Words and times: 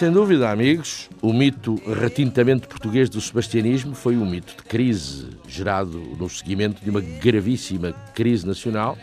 Sem 0.00 0.10
dúvida, 0.10 0.50
amigos, 0.50 1.10
o 1.20 1.30
mito 1.30 1.78
retintamente 1.86 2.66
português 2.66 3.10
do 3.10 3.20
sebastianismo 3.20 3.94
foi 3.94 4.16
um 4.16 4.24
mito 4.24 4.56
de 4.56 4.62
crise, 4.62 5.26
gerado 5.46 5.98
no 6.18 6.26
seguimento 6.26 6.82
de 6.82 6.88
uma 6.88 7.02
gravíssima 7.02 7.92
crise 8.14 8.46
nacional 8.46 8.96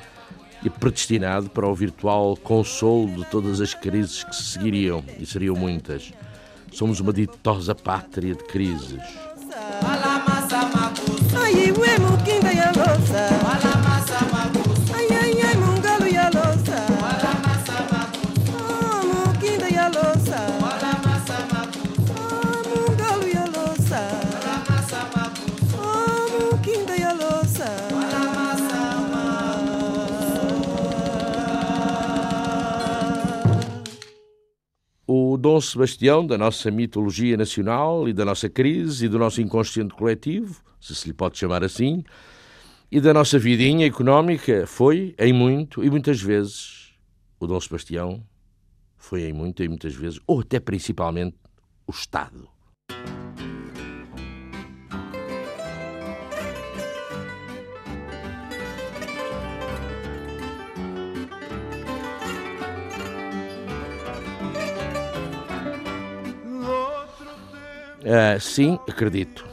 e 0.63 0.71
predestinado 0.71 1.51
para 1.51 1.67
o 1.67 1.75
virtual 1.75 2.35
consolo 2.37 3.23
de 3.23 3.25
todas 3.29 3.61
as 3.61 3.75
crises 3.75 4.23
que 4.23 4.35
se 4.35 4.41
seguiriam, 4.41 5.03
e 5.19 5.25
seriam 5.27 5.55
muitas. 5.55 6.11
Somos 6.73 6.99
uma 6.99 7.13
ditosa 7.13 7.75
pátria 7.75 8.33
de 8.33 8.43
crises. 8.45 9.03
Ya 13.13 13.36
O 35.47 35.49
Dom 35.49 35.61
Sebastião 35.61 36.27
da 36.27 36.37
nossa 36.37 36.69
mitologia 36.69 37.37
nacional 37.37 38.09
e 38.09 38.11
da 38.11 38.25
nossa 38.25 38.49
crise 38.49 39.05
e 39.05 39.07
do 39.07 39.17
nosso 39.17 39.41
inconsciente 39.41 39.93
coletivo, 39.93 40.61
se 40.77 40.93
se 40.93 41.07
lhe 41.07 41.13
pode 41.13 41.37
chamar 41.37 41.63
assim, 41.63 42.03
e 42.91 42.99
da 42.99 43.13
nossa 43.13 43.39
vidinha 43.39 43.87
económica 43.87 44.67
foi, 44.67 45.15
em 45.17 45.31
muito 45.31 45.85
e 45.85 45.89
muitas 45.89 46.21
vezes, 46.21 46.91
o 47.39 47.47
Dom 47.47 47.61
Sebastião 47.61 48.21
foi 48.97 49.21
em 49.21 49.31
muito 49.31 49.63
e 49.63 49.69
muitas 49.69 49.95
vezes, 49.95 50.19
ou 50.27 50.41
até 50.41 50.59
principalmente, 50.59 51.37
o 51.87 51.91
Estado. 51.91 52.49
Ah, 68.07 68.39
sim, 68.39 68.79
acredito. 68.87 69.45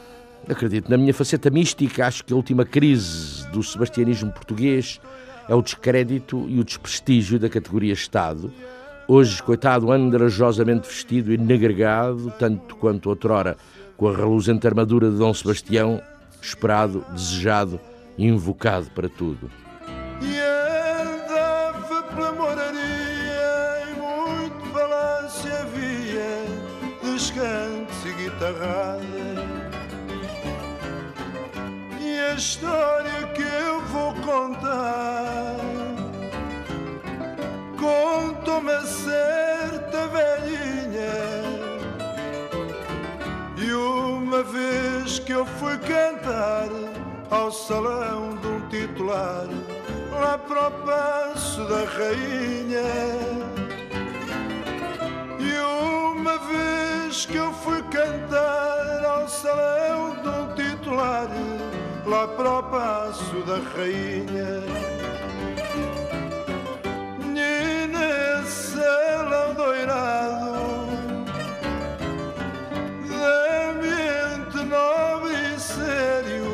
Acredito. 0.49 0.89
Na 0.89 0.97
minha 0.97 1.13
faceta 1.13 1.51
mística, 1.51 2.07
acho 2.07 2.25
que 2.25 2.33
a 2.33 2.37
última 2.37 2.65
crise 2.65 3.49
do 3.51 3.63
sebastianismo 3.63 4.31
português 4.31 5.01
é 5.49 5.55
o 5.55 5.63
descrédito 5.63 6.47
e 6.49 6.61
o 6.61 6.65
desprestígio 6.65 7.39
da 7.39 7.49
categoria 7.49 7.93
Estado. 7.93 8.53
Hoje, 9.09 9.43
coitado, 9.43 9.91
andrajosamente 9.91 10.89
vestido 10.89 11.33
e 11.33 11.37
negregado, 11.37 12.33
tanto 12.39 12.77
quanto 12.77 13.09
outrora, 13.09 13.57
com 13.97 14.09
a 14.09 14.17
reluzente 14.17 14.67
armadura 14.67 15.11
de 15.11 15.17
Dom 15.17 15.35
Sebastião, 15.35 16.01
esperado, 16.41 17.05
desejado 17.13 17.81
invocado 18.17 18.91
para 18.95 19.09
tudo. 19.09 19.51
E 20.23 20.54
história 32.45 33.27
que 33.35 33.41
eu 33.41 33.81
vou 33.87 34.13
contar 34.17 35.57
contou-me 37.81 38.71
a 38.71 38.83
certa 38.83 40.07
velhinha. 40.09 41.17
E 43.57 43.73
uma 43.73 44.43
vez 44.43 45.19
que 45.21 45.33
eu 45.33 45.47
fui 45.47 45.79
cantar 45.79 46.69
ao 47.31 47.51
salão 47.51 48.37
de 48.37 48.47
um 48.47 48.61
titular, 48.69 49.49
lá 50.13 50.37
para 50.37 50.69
o 50.69 50.71
passo 50.87 51.65
da 51.65 51.85
rainha. 51.97 52.93
E 55.41 55.53
uma 56.13 56.37
vez 56.53 57.25
que 57.25 57.37
eu 57.37 57.53
fui 57.55 57.83
cantar 57.85 59.03
ao 59.03 59.29
salão 59.29 60.04
lá 62.07 62.29
para 62.29 62.59
o 62.59 62.63
passo 62.65 63.43
da 63.47 63.59
rainha. 63.75 64.63
Nesse 67.33 68.77
salão 68.77 69.55
doirado. 69.55 70.55
De 73.05 73.15
ambiente 73.71 74.65
nobre 74.67 75.35
e 75.55 75.61
sério. 75.61 76.45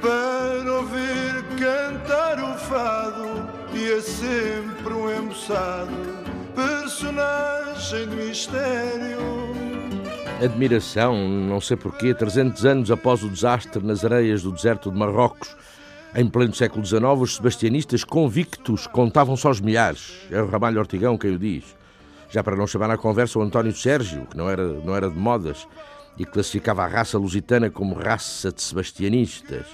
Para 0.00 0.72
ouvir 0.72 1.44
cantar 1.58 2.38
o 2.42 2.58
fado 2.58 3.48
e 3.72 3.92
é 3.92 4.00
sempre 4.00 4.92
um 4.92 5.10
embuçado 5.10 6.18
personagem 6.54 8.08
de 8.08 8.16
mistério 8.16 9.17
Admiração, 10.40 11.28
não 11.28 11.60
sei 11.60 11.76
porquê, 11.76 12.14
300 12.14 12.64
anos 12.64 12.90
após 12.92 13.24
o 13.24 13.28
desastre 13.28 13.84
nas 13.84 14.04
areias 14.04 14.42
do 14.42 14.52
deserto 14.52 14.88
de 14.88 14.96
Marrocos, 14.96 15.56
em 16.14 16.28
pleno 16.28 16.54
século 16.54 16.86
XIX, 16.86 17.02
os 17.20 17.36
sebastianistas 17.36 18.04
convictos 18.04 18.86
contavam 18.86 19.36
só 19.36 19.50
os 19.50 19.60
milhares. 19.60 20.26
É 20.30 20.40
o 20.40 20.48
Ramalho 20.48 20.78
Ortigão 20.78 21.18
quem 21.18 21.34
o 21.34 21.38
diz. 21.38 21.64
Já 22.30 22.42
para 22.44 22.56
não 22.56 22.68
chamar 22.68 22.90
à 22.90 22.96
conversa 22.96 23.38
o 23.38 23.42
António 23.42 23.74
Sérgio, 23.74 24.26
que 24.26 24.36
não 24.36 24.48
era, 24.48 24.64
não 24.64 24.94
era 24.94 25.10
de 25.10 25.18
modas, 25.18 25.66
e 26.16 26.24
classificava 26.24 26.84
a 26.84 26.86
raça 26.86 27.18
lusitana 27.18 27.68
como 27.68 27.94
raça 27.94 28.52
de 28.52 28.62
sebastianistas. 28.62 29.66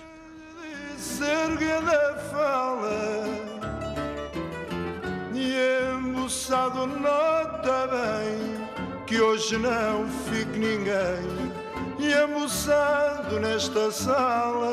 Nota 7.00 7.87
bem 7.87 8.63
Que 9.14 9.20
hoje 9.20 9.56
não 9.58 10.08
fique 10.28 10.58
ninguém 10.58 11.52
E 12.00 12.12
embuçado 12.12 13.38
nesta 13.38 13.93
sala 13.93 14.72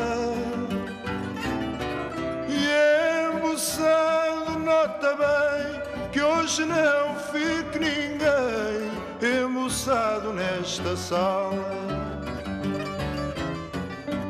E 2.50 3.38
embuçado 3.38 4.58
nota 4.58 5.16
bem 5.16 6.10
Que 6.12 6.24
hoje 6.24 6.66
não 6.66 7.16
fique 7.32 7.78
ninguém 7.78 9.44
Embuçado 9.44 10.34
nesta 10.34 10.98
sala 10.98 12.02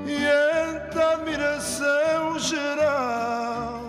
e 0.06 0.14
entre 0.14 1.02
a 1.02 1.12
admiração 1.14 2.38
geral. 2.38 3.81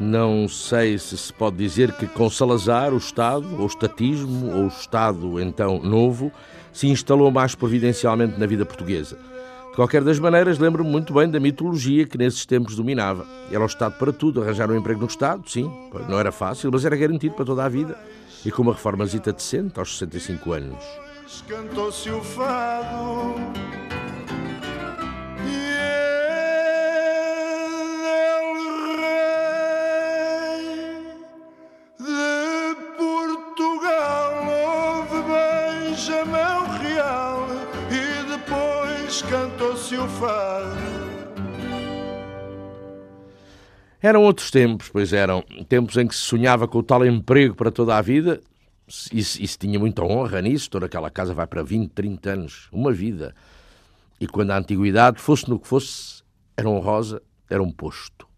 Não 0.00 0.48
sei 0.48 0.98
se 0.98 1.16
se 1.16 1.32
pode 1.32 1.56
dizer 1.56 1.92
que 1.92 2.06
com 2.06 2.28
Salazar 2.28 2.92
o 2.92 2.96
Estado, 2.96 3.46
ou 3.54 3.62
o 3.62 3.66
estatismo, 3.66 4.52
ou 4.52 4.64
o 4.64 4.68
Estado 4.68 5.40
então 5.40 5.80
novo, 5.80 6.32
se 6.72 6.88
instalou 6.88 7.30
mais 7.30 7.54
providencialmente 7.54 8.38
na 8.38 8.46
vida 8.46 8.66
portuguesa. 8.66 9.16
De 9.70 9.76
qualquer 9.76 10.02
das 10.02 10.18
maneiras, 10.18 10.58
lembro-me 10.58 10.90
muito 10.90 11.12
bem 11.12 11.28
da 11.28 11.38
mitologia 11.38 12.06
que 12.06 12.18
nesses 12.18 12.44
tempos 12.44 12.76
dominava. 12.76 13.26
Era 13.50 13.62
o 13.62 13.66
Estado 13.66 13.96
para 13.98 14.12
tudo, 14.12 14.42
arranjar 14.42 14.70
um 14.70 14.76
emprego 14.76 15.00
no 15.00 15.06
Estado, 15.06 15.48
sim, 15.48 15.70
não 16.08 16.18
era 16.18 16.32
fácil, 16.32 16.70
mas 16.72 16.84
era 16.84 16.96
garantido 16.96 17.34
para 17.34 17.44
toda 17.44 17.64
a 17.64 17.68
vida. 17.68 17.98
E 18.44 18.50
com 18.50 18.62
uma 18.62 18.72
reformazita 18.72 19.32
decente 19.32 19.78
aos 19.78 19.96
65 19.96 20.52
anos. 20.52 20.84
Cantou-se 21.48 22.10
o 22.10 22.20
fado 22.20 23.34
Eram 44.04 44.22
outros 44.22 44.50
tempos, 44.50 44.90
pois 44.90 45.14
eram. 45.14 45.40
Tempos 45.66 45.96
em 45.96 46.06
que 46.06 46.14
se 46.14 46.20
sonhava 46.20 46.68
com 46.68 46.76
o 46.76 46.82
tal 46.82 47.06
emprego 47.06 47.54
para 47.54 47.70
toda 47.70 47.96
a 47.96 48.02
vida. 48.02 48.38
E 49.10 49.24
se 49.24 49.56
tinha 49.56 49.78
muita 49.78 50.04
honra 50.04 50.42
nisso. 50.42 50.68
Toda 50.68 50.84
aquela 50.84 51.08
casa 51.08 51.32
vai 51.32 51.46
para 51.46 51.62
20, 51.62 51.90
30 51.90 52.30
anos. 52.30 52.68
Uma 52.70 52.92
vida. 52.92 53.34
E 54.20 54.26
quando 54.26 54.50
a 54.50 54.58
antiguidade, 54.58 55.22
fosse 55.22 55.48
no 55.48 55.58
que 55.58 55.66
fosse, 55.66 56.22
era 56.54 56.68
honrosa, 56.68 57.22
era 57.48 57.62
um 57.62 57.70
posto. 57.70 58.28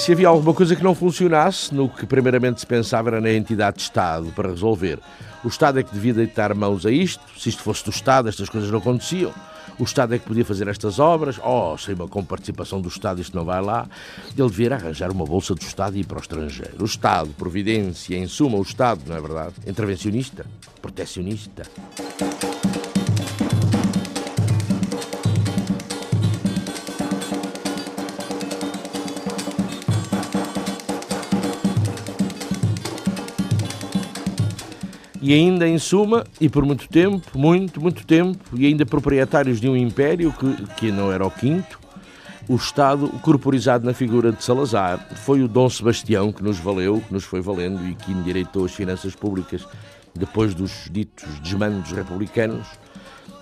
Se 0.00 0.12
havia 0.12 0.28
alguma 0.28 0.54
coisa 0.54 0.74
que 0.74 0.82
não 0.82 0.94
funcionasse, 0.94 1.74
no 1.74 1.86
que 1.86 2.06
primeiramente 2.06 2.60
se 2.60 2.66
pensava 2.66 3.10
era 3.10 3.20
na 3.20 3.30
entidade 3.30 3.76
de 3.76 3.82
Estado 3.82 4.32
para 4.34 4.48
resolver. 4.48 4.98
O 5.44 5.48
Estado 5.48 5.78
é 5.78 5.82
que 5.82 5.92
devia 5.92 6.14
deitar 6.14 6.54
mãos 6.54 6.86
a 6.86 6.90
isto. 6.90 7.22
Se 7.36 7.50
isto 7.50 7.62
fosse 7.62 7.84
do 7.84 7.90
Estado, 7.90 8.26
estas 8.26 8.48
coisas 8.48 8.70
não 8.70 8.78
aconteciam. 8.78 9.30
O 9.78 9.84
Estado 9.84 10.14
é 10.14 10.18
que 10.18 10.24
podia 10.24 10.44
fazer 10.44 10.68
estas 10.68 10.98
obras. 10.98 11.38
Oh, 11.44 11.76
sem 11.76 11.94
uma 11.94 12.08
comparticipação 12.08 12.80
do 12.80 12.88
Estado 12.88 13.20
isto 13.20 13.36
não 13.36 13.44
vai 13.44 13.60
lá. 13.60 13.86
Ele 14.36 14.48
devia 14.48 14.74
arranjar 14.74 15.10
uma 15.10 15.26
bolsa 15.26 15.54
do 15.54 15.60
Estado 15.60 15.94
e 15.94 16.00
ir 16.00 16.06
para 16.06 16.16
o 16.16 16.20
estrangeiro. 16.22 16.76
O 16.80 16.86
Estado, 16.86 17.28
providência, 17.36 18.16
em 18.16 18.26
suma, 18.26 18.56
o 18.56 18.62
Estado, 18.62 19.02
não 19.06 19.16
é 19.16 19.20
verdade? 19.20 19.54
Intervencionista, 19.66 20.46
protecionista. 20.80 21.64
E 35.20 35.34
ainda, 35.34 35.68
em 35.68 35.78
suma, 35.78 36.24
e 36.40 36.48
por 36.48 36.64
muito 36.64 36.88
tempo, 36.88 37.38
muito, 37.38 37.80
muito 37.80 38.06
tempo, 38.06 38.38
e 38.54 38.66
ainda 38.66 38.86
proprietários 38.86 39.60
de 39.60 39.68
um 39.68 39.76
império 39.76 40.32
que, 40.32 40.66
que 40.76 40.92
não 40.92 41.12
era 41.12 41.26
o 41.26 41.30
quinto, 41.30 41.78
o 42.48 42.56
Estado, 42.56 43.08
corporizado 43.22 43.86
na 43.86 43.92
figura 43.92 44.32
de 44.32 44.42
Salazar, 44.42 44.98
foi 45.16 45.42
o 45.42 45.46
Dom 45.46 45.68
Sebastião 45.68 46.32
que 46.32 46.42
nos 46.42 46.58
valeu, 46.58 47.02
que 47.06 47.12
nos 47.12 47.22
foi 47.22 47.40
valendo 47.40 47.86
e 47.86 47.94
que 47.94 48.10
endireitou 48.10 48.64
as 48.64 48.72
finanças 48.72 49.14
públicas 49.14 49.66
depois 50.14 50.54
dos 50.54 50.88
ditos 50.90 51.38
desmandos 51.40 51.92
republicanos, 51.92 52.66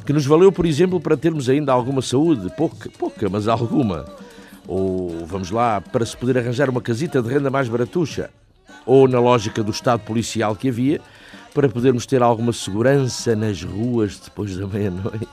que 0.05 0.13
nos 0.13 0.27
valeu, 0.27 0.51
por 0.51 0.67
exemplo, 0.67 1.01
para 1.01 1.17
termos 1.17 1.49
ainda 1.49 1.73
alguma 1.73 2.03
saúde, 2.03 2.53
pouca, 2.57 2.91
pouca, 2.99 3.29
mas 3.29 3.47
alguma. 3.47 4.05
Ou, 4.67 5.25
vamos 5.27 5.51
lá, 5.51 5.81
para 5.81 6.05
se 6.05 6.17
poder 6.17 6.39
arranjar 6.39 6.69
uma 6.69 6.81
casita 6.83 7.23
de 7.23 7.29
renda 7.29 7.51
mais 7.51 7.69
baratucha. 7.69 8.31
Ou, 8.85 9.07
na 9.09 9.21
lógica 9.21 9.63
do 9.63 9.71
Estado 9.71 10.01
policial 10.01 10.55
que 10.55 10.69
havia, 10.69 11.01
para 11.58 11.69
podermos 11.69 12.06
ter 12.06 12.22
alguma 12.22 12.52
segurança 12.52 13.34
nas 13.34 13.64
ruas 13.64 14.16
depois 14.16 14.56
da 14.56 14.64
meia-noite. 14.64 15.26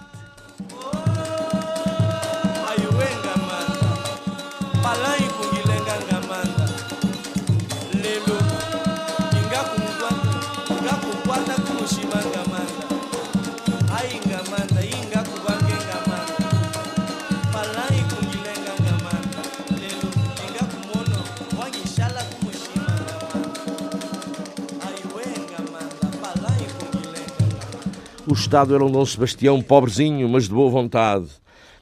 Estado 28.46 28.76
era 28.76 28.86
um 28.86 28.92
Dom 28.92 29.04
Sebastião 29.04 29.60
pobrezinho, 29.60 30.30
mas 30.30 30.44
de 30.44 30.52
boa 30.52 30.70
vontade. 30.70 31.30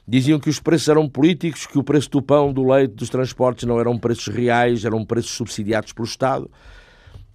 Diziam 0.08 0.40
que 0.40 0.48
os 0.48 0.58
preços 0.58 0.88
eram 0.88 1.06
políticos, 1.06 1.66
que 1.66 1.78
o 1.78 1.84
preço 1.84 2.08
do 2.08 2.22
pão, 2.22 2.54
do 2.54 2.66
leite, 2.66 2.94
dos 2.94 3.10
transportes 3.10 3.68
não 3.68 3.78
eram 3.78 3.98
preços 3.98 4.28
reais, 4.28 4.82
eram 4.82 5.04
preços 5.04 5.32
subsidiados 5.32 5.92
pelo 5.92 6.08
Estado. 6.08 6.50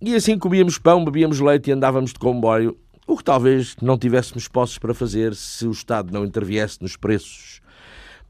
E 0.02 0.16
assim 0.16 0.36
comíamos 0.36 0.80
pão, 0.80 1.06
bebíamos 1.06 1.40
leite 1.40 1.70
e 1.70 1.74
andávamos 1.74 2.12
de 2.12 2.18
comboio, 2.18 2.76
o 3.06 3.16
que 3.16 3.24
talvez 3.24 3.76
não 3.80 4.00
tivéssemos 4.00 4.48
posses 4.48 4.80
para 4.80 4.96
fazer 4.96 5.36
se 5.36 5.68
o 5.68 5.72
Estado 5.72 6.12
não 6.12 6.26
interviesse 6.26 6.82
nos 6.82 6.98
preços. 6.98 7.62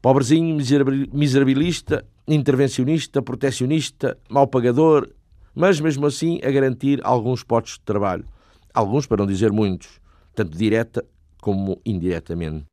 Pobrezinho, 0.02 0.54
miserabil- 0.54 1.08
miserabilista, 1.10 2.04
intervencionista, 2.28 3.22
protecionista, 3.22 4.18
mau 4.28 4.46
pagador, 4.46 5.08
mas 5.54 5.80
mesmo 5.80 6.04
assim 6.04 6.40
a 6.44 6.50
garantir 6.50 7.00
alguns 7.02 7.42
postos 7.42 7.78
de 7.78 7.84
trabalho. 7.86 8.26
Alguns, 8.74 9.06
para 9.06 9.16
não 9.16 9.26
dizer 9.26 9.50
muitos, 9.50 9.98
tanto 10.34 10.56
direta 10.56 11.02
como 11.40 11.80
indiretamente. 11.84 12.69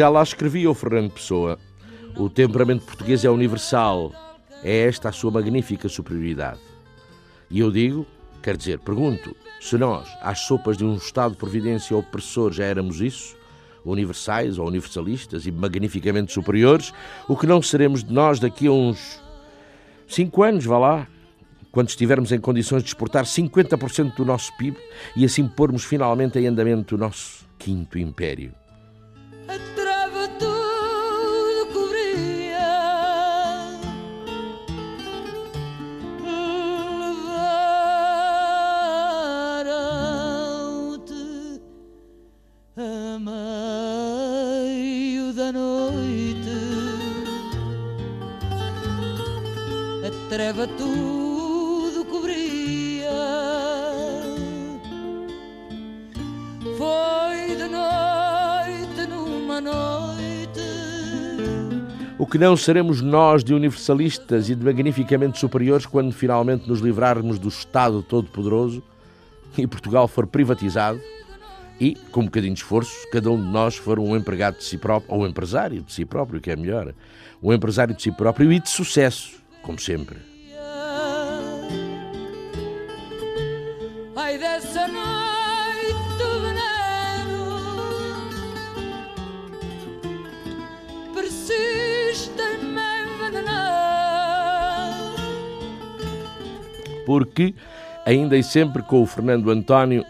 Já 0.00 0.08
lá 0.08 0.22
escrevia 0.22 0.70
o 0.70 0.72
Fernando 0.72 1.10
Pessoa: 1.10 1.58
o 2.16 2.30
temperamento 2.30 2.86
português 2.86 3.22
é 3.22 3.28
universal, 3.28 4.10
é 4.64 4.86
esta 4.86 5.10
a 5.10 5.12
sua 5.12 5.30
magnífica 5.30 5.90
superioridade. 5.90 6.58
E 7.50 7.60
eu 7.60 7.70
digo, 7.70 8.06
quer 8.42 8.56
dizer, 8.56 8.78
pergunto, 8.78 9.36
se 9.60 9.76
nós, 9.76 10.08
às 10.22 10.38
sopas 10.38 10.78
de 10.78 10.86
um 10.86 10.94
Estado 10.96 11.32
de 11.32 11.36
Providência 11.36 11.94
opressor, 11.94 12.50
já 12.50 12.64
éramos 12.64 13.02
isso, 13.02 13.36
universais 13.84 14.58
ou 14.58 14.66
universalistas 14.66 15.44
e 15.44 15.52
magnificamente 15.52 16.32
superiores, 16.32 16.94
o 17.28 17.36
que 17.36 17.46
não 17.46 17.60
seremos 17.60 18.02
de 18.02 18.10
nós 18.10 18.40
daqui 18.40 18.68
a 18.68 18.72
uns 18.72 19.20
Cinco 20.08 20.42
anos, 20.42 20.64
vá 20.64 20.78
lá, 20.78 21.06
quando 21.70 21.90
estivermos 21.90 22.32
em 22.32 22.40
condições 22.40 22.82
de 22.82 22.88
exportar 22.88 23.26
50% 23.26 24.16
do 24.16 24.24
nosso 24.24 24.50
PIB 24.56 24.78
e 25.14 25.26
assim 25.26 25.46
pormos 25.46 25.84
finalmente 25.84 26.38
em 26.38 26.46
andamento 26.46 26.94
o 26.94 26.98
nosso 26.98 27.46
quinto 27.58 27.98
império. 27.98 28.59
Treva 50.30 50.64
tudo 50.64 52.04
cobria. 52.04 53.10
Foi 56.78 57.56
de 57.56 57.64
noite 57.64 59.08
numa 59.08 59.60
noite. 59.60 60.60
O 62.16 62.24
que 62.24 62.38
não 62.38 62.56
seremos 62.56 63.00
nós 63.00 63.42
de 63.42 63.52
universalistas 63.52 64.48
e 64.48 64.54
de 64.54 64.64
magnificamente 64.64 65.36
superiores 65.36 65.84
quando 65.84 66.12
finalmente 66.12 66.68
nos 66.68 66.78
livrarmos 66.78 67.36
do 67.36 67.48
Estado 67.48 68.00
Todo-Poderoso 68.00 68.80
e 69.58 69.66
Portugal 69.66 70.06
for 70.06 70.28
privatizado 70.28 71.00
e, 71.80 71.96
com 72.12 72.20
um 72.20 72.26
bocadinho 72.26 72.54
de 72.54 72.60
esforço, 72.60 72.94
cada 73.10 73.28
um 73.32 73.36
de 73.36 73.48
nós 73.48 73.74
for 73.74 73.98
um 73.98 74.16
empregado 74.16 74.58
de 74.58 74.64
si 74.64 74.78
próprio, 74.78 75.12
ou 75.12 75.22
um 75.22 75.26
empresário 75.26 75.82
de 75.82 75.92
si 75.92 76.04
próprio, 76.04 76.40
que 76.40 76.52
é 76.52 76.54
melhor, 76.54 76.94
um 77.42 77.52
empresário 77.52 77.96
de 77.96 78.02
si 78.02 78.12
próprio 78.12 78.52
e 78.52 78.60
de 78.60 78.70
sucesso, 78.70 79.39
como 79.62 79.78
sempre. 79.78 80.18
Ai 84.16 84.38
dessa 84.38 84.86
noite 84.86 86.24
veneno 86.42 87.60
persiste 91.14 92.30
em 92.40 92.64
me 92.64 93.26
envenenar. 93.26 93.80
porque, 97.10 97.54
ainda 98.06 98.36
e 98.36 98.42
sempre 98.44 98.84
com 98.84 99.02
o 99.02 99.06
Fernando 99.06 99.50
António, 99.50 100.04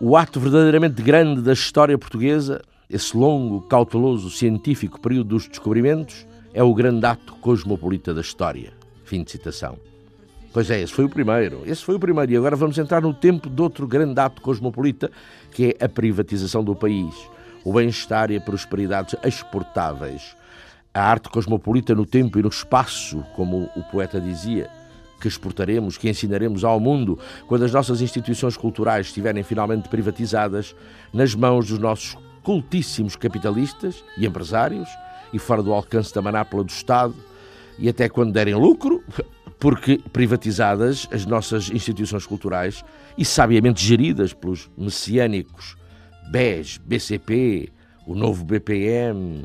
o 0.00 0.16
ato 0.16 0.38
verdadeiramente 0.38 1.02
grande 1.02 1.42
da 1.42 1.52
história 1.52 1.98
portuguesa, 1.98 2.62
esse 2.88 3.16
longo, 3.16 3.62
cauteloso, 3.62 4.30
científico 4.30 5.00
período 5.00 5.30
dos 5.30 5.48
descobrimentos, 5.48 6.24
é 6.52 6.62
o 6.62 6.74
grande 6.74 7.06
ato 7.06 7.34
cosmopolita 7.36 8.12
da 8.12 8.20
história. 8.20 8.72
Fim 9.04 9.22
de 9.22 9.30
citação. 9.30 9.78
Pois 10.52 10.68
é, 10.70 10.80
esse 10.80 10.92
foi 10.92 11.04
o 11.04 11.08
primeiro. 11.08 11.62
Esse 11.64 11.84
foi 11.84 11.94
o 11.94 12.00
primeiro. 12.00 12.32
E 12.32 12.36
agora 12.36 12.56
vamos 12.56 12.76
entrar 12.76 13.00
no 13.00 13.14
tempo 13.14 13.48
de 13.48 13.62
outro 13.62 13.86
grande 13.86 14.18
ato 14.20 14.42
cosmopolita, 14.42 15.10
que 15.52 15.76
é 15.78 15.84
a 15.84 15.88
privatização 15.88 16.64
do 16.64 16.74
país. 16.74 17.14
O 17.64 17.72
bem-estar 17.72 18.30
e 18.30 18.36
a 18.36 18.40
prosperidade 18.40 19.16
exportáveis. 19.24 20.36
A 20.92 21.02
arte 21.02 21.28
cosmopolita 21.28 21.94
no 21.94 22.04
tempo 22.04 22.38
e 22.38 22.42
no 22.42 22.48
espaço, 22.48 23.24
como 23.36 23.70
o 23.76 23.82
poeta 23.92 24.20
dizia, 24.20 24.68
que 25.20 25.28
exportaremos, 25.28 25.96
que 25.96 26.08
ensinaremos 26.08 26.64
ao 26.64 26.80
mundo 26.80 27.16
quando 27.46 27.64
as 27.64 27.72
nossas 27.72 28.00
instituições 28.00 28.56
culturais 28.56 29.06
estiverem 29.06 29.44
finalmente 29.44 29.88
privatizadas 29.88 30.74
nas 31.12 31.34
mãos 31.34 31.68
dos 31.68 31.78
nossos 31.78 32.16
cultíssimos 32.42 33.14
capitalistas 33.14 34.02
e 34.18 34.26
empresários 34.26 34.88
e 35.32 35.38
fora 35.38 35.62
do 35.62 35.72
alcance 35.72 36.14
da 36.14 36.22
manápola 36.22 36.64
do 36.64 36.70
Estado 36.70 37.14
e 37.78 37.88
até 37.88 38.08
quando 38.08 38.32
derem 38.32 38.54
lucro, 38.54 39.02
porque 39.58 39.98
privatizadas 40.12 41.08
as 41.12 41.24
nossas 41.26 41.70
instituições 41.70 42.26
culturais 42.26 42.84
e 43.16 43.24
sabiamente 43.24 43.84
geridas 43.84 44.32
pelos 44.32 44.70
messiânicos 44.76 45.76
BES, 46.30 46.78
BCP, 46.78 47.70
o 48.06 48.14
novo 48.14 48.44
BPM. 48.44 49.44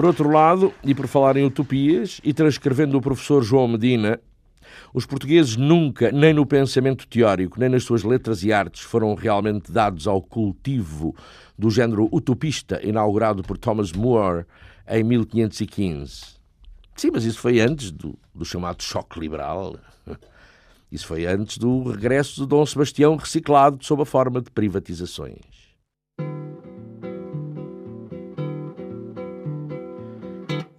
Por 0.00 0.06
outro 0.06 0.30
lado, 0.30 0.72
e 0.82 0.94
por 0.94 1.06
falar 1.06 1.36
em 1.36 1.44
utopias, 1.44 2.22
e 2.24 2.32
transcrevendo 2.32 2.96
o 2.96 3.02
professor 3.02 3.42
João 3.42 3.68
Medina, 3.68 4.18
os 4.94 5.04
portugueses 5.04 5.56
nunca, 5.56 6.10
nem 6.10 6.32
no 6.32 6.46
pensamento 6.46 7.06
teórico, 7.06 7.60
nem 7.60 7.68
nas 7.68 7.84
suas 7.84 8.02
letras 8.02 8.42
e 8.42 8.50
artes, 8.50 8.80
foram 8.80 9.14
realmente 9.14 9.70
dados 9.70 10.06
ao 10.06 10.22
cultivo 10.22 11.14
do 11.58 11.68
género 11.70 12.08
utopista 12.10 12.80
inaugurado 12.82 13.42
por 13.42 13.58
Thomas 13.58 13.92
More 13.92 14.46
em 14.88 15.04
1515. 15.04 16.22
Sim, 16.96 17.10
mas 17.12 17.26
isso 17.26 17.38
foi 17.38 17.60
antes 17.60 17.90
do, 17.90 18.18
do 18.34 18.46
chamado 18.46 18.82
choque 18.82 19.20
liberal. 19.20 19.76
Isso 20.90 21.06
foi 21.06 21.26
antes 21.26 21.58
do 21.58 21.90
regresso 21.90 22.40
de 22.40 22.48
Dom 22.48 22.64
Sebastião 22.64 23.16
reciclado 23.16 23.84
sob 23.84 24.00
a 24.00 24.06
forma 24.06 24.40
de 24.40 24.50
privatizações. 24.50 25.49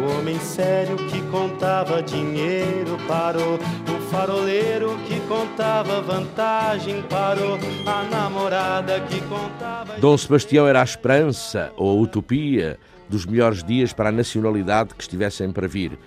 O 0.00 0.18
homem 0.18 0.38
sério 0.40 0.96
que 0.96 1.20
contava 1.30 2.02
dinheiro 2.02 2.98
parou. 3.06 3.54
O 3.54 4.10
faroleiro 4.10 4.96
que 5.06 5.20
contava 5.28 6.00
vantagem 6.00 7.02
parou. 7.02 7.58
A 7.86 8.04
namorada 8.04 9.00
que 9.00 9.20
contava. 9.22 9.98
Dom 9.98 10.16
Sebastião 10.16 10.66
era 10.66 10.80
a 10.80 10.84
esperança 10.84 11.72
ou 11.76 11.90
a 11.90 12.02
utopia 12.02 12.78
dos 13.08 13.26
melhores 13.26 13.62
dias 13.62 13.92
para 13.92 14.08
a 14.08 14.12
nacionalidade 14.12 14.94
que 14.94 15.02
estivessem 15.02 15.52
para 15.52 15.68
vir. 15.68 15.98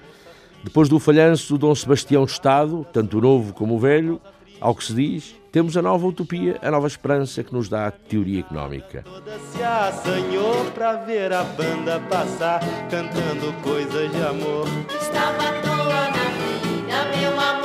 Depois 0.63 0.89
do 0.89 0.99
falhanço 0.99 1.53
do 1.53 1.59
Dom 1.59 1.75
Sebastião 1.75 2.23
Estado, 2.23 2.85
tanto 2.91 3.19
o 3.19 3.21
novo 3.21 3.53
como 3.53 3.75
o 3.75 3.79
velho, 3.79 4.19
ao 4.65 4.73
que 4.73 4.83
se 4.83 4.95
diz, 4.95 5.35
temos 5.51 5.77
a 5.77 5.81
nova 5.81 6.07
utopia, 6.07 6.57
a 6.59 6.71
nova 6.71 6.87
esperança 6.87 7.43
que 7.43 7.53
nos 7.53 7.69
dá 7.69 7.85
a 7.85 7.91
teoria 7.91 8.39
económica. 8.39 9.03
Toda 9.03 9.37
se 9.51 9.61
assanhou 9.61 10.65
pra 10.73 10.95
ver 10.95 11.31
a 11.31 11.43
banda 11.43 11.99
passar, 12.09 12.61
cantando 12.89 13.53
coisas 13.61 14.11
de 14.11 14.23
amor. 14.23 14.65
Estava 14.99 15.49
à 15.49 15.61
toa 15.61 16.09
na 16.09 16.25
vida, 16.39 17.15
meu 17.15 17.39
amor 17.39 17.64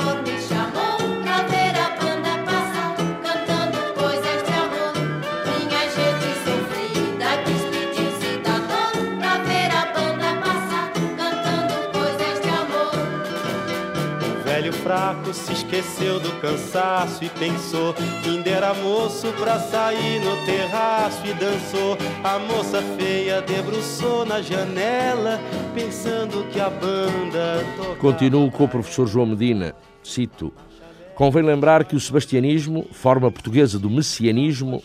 fraco 14.91 15.33
se 15.33 15.53
esqueceu 15.53 16.19
do 16.19 16.29
cansaço 16.41 17.23
e 17.23 17.29
pensou 17.29 17.93
que 17.93 18.49
era 18.49 18.73
moço 18.73 19.31
pra 19.39 19.57
sair 19.57 20.19
no 20.19 20.35
terraço 20.45 21.25
e 21.25 21.33
dançou. 21.33 21.97
A 22.21 22.37
moça 22.37 22.81
feia 22.97 23.41
debruçou 23.41 24.25
na 24.25 24.41
janela, 24.41 25.39
pensando 25.73 26.45
que 26.51 26.59
a 26.59 26.69
banda 26.69 27.63
tocava. 27.77 27.95
Continuo 27.95 28.51
com 28.51 28.65
o 28.65 28.67
professor 28.67 29.07
João 29.07 29.27
Medina. 29.27 29.73
Cito: 30.03 30.51
Convém 31.15 31.41
lembrar 31.41 31.85
que 31.85 31.95
o 31.95 31.99
sebastianismo, 31.99 32.85
forma 32.91 33.31
portuguesa 33.31 33.79
do 33.79 33.89
messianismo, 33.89 34.83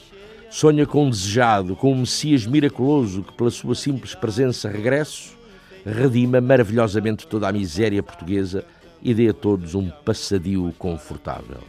sonha 0.49 0.87
com 0.87 1.07
um 1.07 1.11
desejado, 1.11 1.75
com 1.75 1.93
um 1.93 2.01
Messias 2.01 2.47
miraculoso 2.47 3.25
que, 3.25 3.33
pela 3.33 3.51
sua 3.51 3.75
simples 3.75 4.15
presença 4.15 4.69
regresso, 4.69 5.37
redima 5.85 6.41
maravilhosamente 6.41 7.27
toda 7.27 7.49
a 7.49 7.53
miséria 7.53 8.05
portuguesa 8.05 8.65
e 9.07 9.15
dê 9.15 9.29
a 9.29 9.33
todos 9.33 9.77
um 9.77 9.89
passadio 10.05 10.75
confortável. 10.77 11.61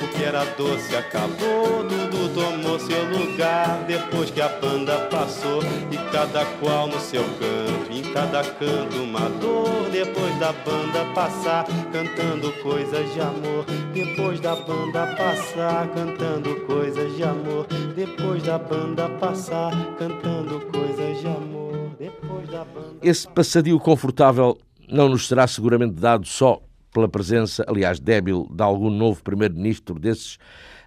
O 0.00 0.06
que 0.06 0.22
era 0.22 0.44
doce 0.56 0.94
acabou, 0.94 1.82
tudo 1.82 2.32
tomou 2.32 2.78
seu 2.78 3.04
lugar 3.06 3.84
depois 3.88 4.30
que 4.30 4.40
a 4.40 4.48
banda 4.48 5.08
passou. 5.10 5.60
E 5.90 5.96
cada 6.12 6.46
qual 6.60 6.86
no 6.86 7.00
seu 7.00 7.24
canto, 7.24 7.92
em 7.92 8.02
cada 8.12 8.44
canto 8.44 9.02
uma 9.02 9.28
dor. 9.40 9.90
Depois 9.90 10.38
da 10.38 10.52
banda 10.52 11.12
passar, 11.12 11.66
cantando 11.90 12.52
coisas 12.62 13.12
de 13.12 13.20
amor. 13.20 13.64
Depois 13.92 14.38
da 14.38 14.54
banda 14.54 15.16
passar, 15.16 15.88
cantando 15.88 16.54
coisas 16.66 17.16
de 17.16 17.24
amor. 17.24 17.66
Depois 17.96 18.44
da 18.44 18.58
banda 18.60 19.08
passar, 19.18 19.72
cantando 19.98 20.60
coisas 20.66 21.20
de 21.20 21.26
amor. 21.26 21.96
Depois 21.98 22.48
da 22.48 22.64
banda. 22.64 22.98
Esse 23.02 23.26
passadio 23.26 23.80
confortável 23.80 24.56
não 24.90 25.08
nos 25.08 25.28
será 25.28 25.46
seguramente 25.46 25.94
dado 25.94 26.26
só 26.26 26.62
pela 26.92 27.08
presença, 27.08 27.64
aliás, 27.68 28.00
débil, 28.00 28.48
de 28.50 28.62
algum 28.62 28.90
novo 28.90 29.22
primeiro-ministro 29.22 29.98
desses 29.98 30.38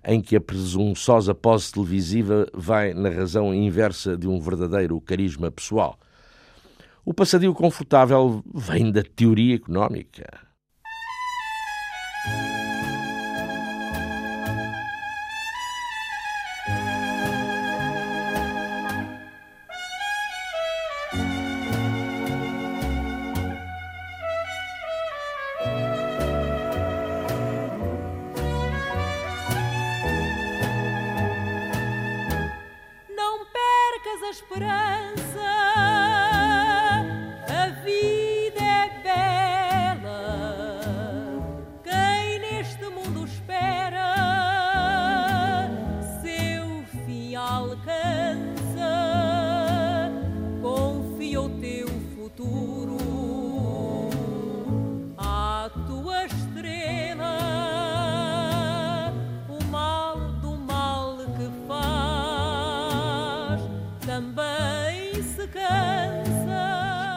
em 0.06 0.20
que 0.20 0.36
a 0.36 0.42
presunçosa 0.42 1.34
pose 1.34 1.72
televisiva 1.72 2.48
vai 2.54 2.94
na 2.94 3.10
razão 3.10 3.54
inversa 3.54 4.18
de 4.18 4.28
um 4.28 4.40
verdadeiro 4.40 5.00
carisma 5.00 5.52
pessoal. 5.52 5.98
O 7.06 7.14
passadio 7.14 7.54
confortável 7.54 8.44
vem 8.54 8.92
da 8.92 9.04
teoria 9.04 9.56
económica. 9.56 10.51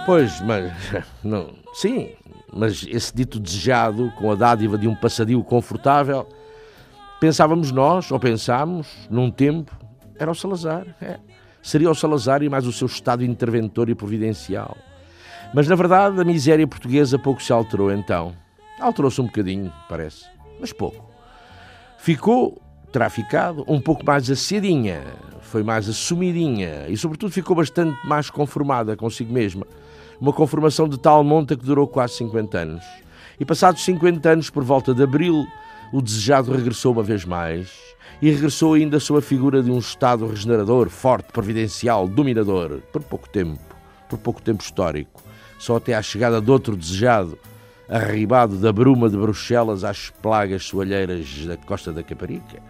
Pois, 0.05 0.41
mas. 0.41 0.73
Não, 1.25 1.51
sim, 1.73 2.11
mas 2.53 2.87
esse 2.89 3.15
dito 3.15 3.41
desejado, 3.41 4.13
com 4.17 4.31
a 4.31 4.35
dádiva 4.35 4.77
de 4.77 4.87
um 4.87 4.95
passadio 4.95 5.43
confortável, 5.43 6.29
pensávamos 7.21 7.73
nós, 7.73 8.11
ou 8.11 8.21
pensámos, 8.21 8.87
num 9.11 9.31
tempo, 9.31 9.75
era 10.19 10.31
o 10.31 10.35
Salazar. 10.35 10.87
é. 11.01 11.19
Seria 11.63 11.91
o 11.91 11.95
Salazar 11.95 12.43
e 12.43 12.49
mais 12.51 12.67
o 12.67 12.73
seu 12.73 12.87
estado 12.87 13.25
interventor 13.25 13.89
e 13.89 13.95
providencial. 13.95 14.77
Mas, 15.55 15.67
na 15.67 15.75
verdade, 15.75 16.21
a 16.21 16.25
miséria 16.25 16.67
portuguesa 16.67 17.19
pouco 17.19 17.43
se 17.43 17.53
alterou 17.55 17.91
então. 17.91 18.35
Alterou-se 18.79 19.19
um 19.21 19.25
bocadinho, 19.25 19.73
parece, 19.89 20.27
mas 20.61 20.73
pouco. 20.73 21.09
Ficou, 21.97 22.61
terá 22.93 23.09
ficado, 23.09 23.65
um 23.67 23.81
pouco 23.81 24.05
mais 24.05 24.29
assedinha, 24.31 25.05
foi 25.41 25.63
mais 25.63 25.89
assumidinha 25.89 26.87
e, 26.89 26.97
sobretudo, 26.99 27.33
ficou 27.33 27.57
bastante 27.57 27.97
mais 28.07 28.29
conformada 28.29 28.95
consigo 28.95 29.33
mesma. 29.33 29.67
Uma 30.25 30.33
conformação 30.33 30.89
de 30.89 30.99
tal 30.99 31.23
monta 31.23 31.55
que 31.55 31.67
durou 31.67 31.87
quase 31.87 32.15
50 32.15 32.57
anos. 32.57 32.83
E, 33.39 33.45
passados 33.45 33.85
50 33.85 34.27
anos, 34.27 34.49
por 34.49 34.65
volta 34.65 34.95
de 34.95 35.03
abril, 35.03 35.45
o 35.93 36.01
desejado 36.01 36.51
regressou 36.51 36.95
uma 36.95 37.03
vez 37.03 37.27
mais 37.27 37.71
e 38.23 38.31
regressou 38.31 38.73
ainda 38.73 38.99
sob 38.99 39.19
a 39.19 39.23
figura 39.23 39.63
de 39.63 39.71
um 39.71 39.79
Estado 39.79 40.27
regenerador, 40.27 40.89
forte, 40.89 41.31
providencial, 41.31 42.09
dominador, 42.09 42.81
por 42.91 43.03
pouco 43.03 43.29
tempo, 43.29 43.61
por 44.09 44.19
pouco 44.19 44.41
tempo 44.41 44.65
histórico, 44.65 45.23
só 45.59 45.77
até 45.77 45.95
à 45.95 46.01
chegada 46.01 46.41
de 46.41 46.51
outro 46.51 46.75
desejado, 46.75 47.39
arribado 47.87 48.57
da 48.57 48.73
bruma 48.73 49.11
de 49.11 49.19
Bruxelas 49.19 49.85
às 49.85 50.09
plagas 50.09 50.65
soalheiras 50.65 51.45
da 51.45 51.59
costa 51.59 51.93
da 51.93 52.03
Caparica. 52.03 52.63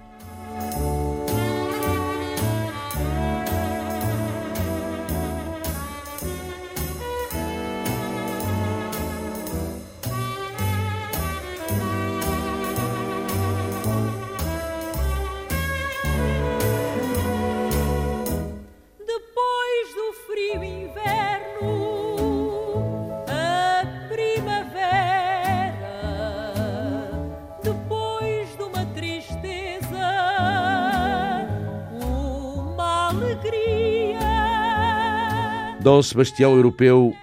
Sebastião 36.05 36.55
Europeu 36.55 37.15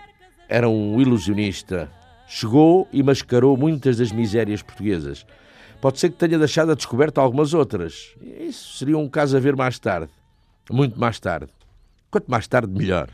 era 0.49 0.67
um 0.67 0.99
ilusionista. 0.99 1.89
Chegou 2.27 2.87
e 2.91 3.01
mascarou 3.01 3.55
muitas 3.55 3.97
das 3.97 4.11
misérias 4.11 4.61
portuguesas. 4.61 5.25
Pode 5.79 5.99
ser 5.99 6.09
que 6.09 6.17
tenha 6.17 6.37
deixado 6.37 6.71
a 6.71 6.75
descoberta 6.75 7.21
algumas 7.21 7.53
outras. 7.53 8.15
Isso 8.21 8.77
seria 8.77 8.97
um 8.97 9.09
caso 9.09 9.37
a 9.37 9.39
ver 9.39 9.55
mais 9.55 9.79
tarde. 9.79 10.11
Muito 10.69 10.99
mais 10.99 11.19
tarde. 11.19 11.51
Quanto 12.09 12.29
mais 12.29 12.47
tarde, 12.47 12.71
melhor. 12.71 13.09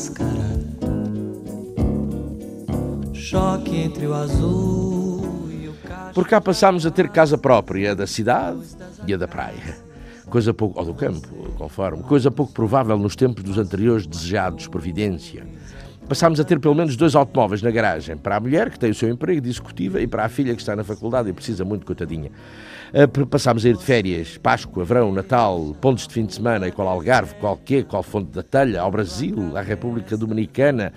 Máscara. 0.00 0.30
Choque 3.12 3.76
entre 3.76 4.06
o 4.06 4.14
azul 4.14 5.48
e 5.50 5.68
o 5.68 5.74
caixa. 5.74 6.12
Por 6.14 6.26
cá 6.26 6.40
passámos 6.40 6.86
a 6.86 6.90
ter 6.90 7.10
casa 7.10 7.36
própria, 7.36 7.94
da 7.94 8.06
cidade 8.06 8.60
e 9.06 9.12
a 9.12 9.16
da 9.16 9.28
praia. 9.28 9.76
Coisa 10.28 10.54
pouco, 10.54 10.78
ou 10.78 10.86
do 10.86 10.94
campo, 10.94 11.28
conforme. 11.58 12.02
Coisa 12.04 12.30
pouco 12.30 12.52
provável 12.52 12.96
nos 12.96 13.16
tempos 13.16 13.42
dos 13.42 13.58
anteriores 13.58 14.06
desejados 14.06 14.68
providência. 14.68 15.46
Passámos 16.10 16.40
a 16.40 16.44
ter 16.44 16.58
pelo 16.58 16.74
menos 16.74 16.96
dois 16.96 17.14
automóveis 17.14 17.62
na 17.62 17.70
garagem. 17.70 18.16
Para 18.16 18.34
a 18.34 18.40
mulher, 18.40 18.68
que 18.68 18.76
tem 18.76 18.90
o 18.90 18.94
seu 18.96 19.08
emprego 19.08 19.40
de 19.40 19.48
executiva, 19.48 20.00
e 20.00 20.08
para 20.08 20.24
a 20.24 20.28
filha, 20.28 20.56
que 20.56 20.60
está 20.60 20.74
na 20.74 20.82
faculdade 20.82 21.30
e 21.30 21.32
precisa 21.32 21.64
muito, 21.64 21.86
coitadinha. 21.86 22.32
Ah, 22.92 23.06
Passámos 23.26 23.64
a 23.64 23.68
ir 23.68 23.76
de 23.76 23.84
férias, 23.84 24.36
Páscoa, 24.36 24.84
verão, 24.84 25.12
Natal, 25.12 25.72
pontos 25.80 26.08
de 26.08 26.12
fim 26.12 26.26
de 26.26 26.34
semana, 26.34 26.66
e 26.66 26.72
qual 26.72 26.88
Algarve, 26.88 27.36
qual 27.36 27.56
quê, 27.56 27.84
qual 27.84 28.02
Fonte 28.02 28.32
da 28.32 28.42
Telha, 28.42 28.80
ao 28.80 28.90
Brasil, 28.90 29.56
à 29.56 29.60
República 29.60 30.16
Dominicana. 30.16 30.92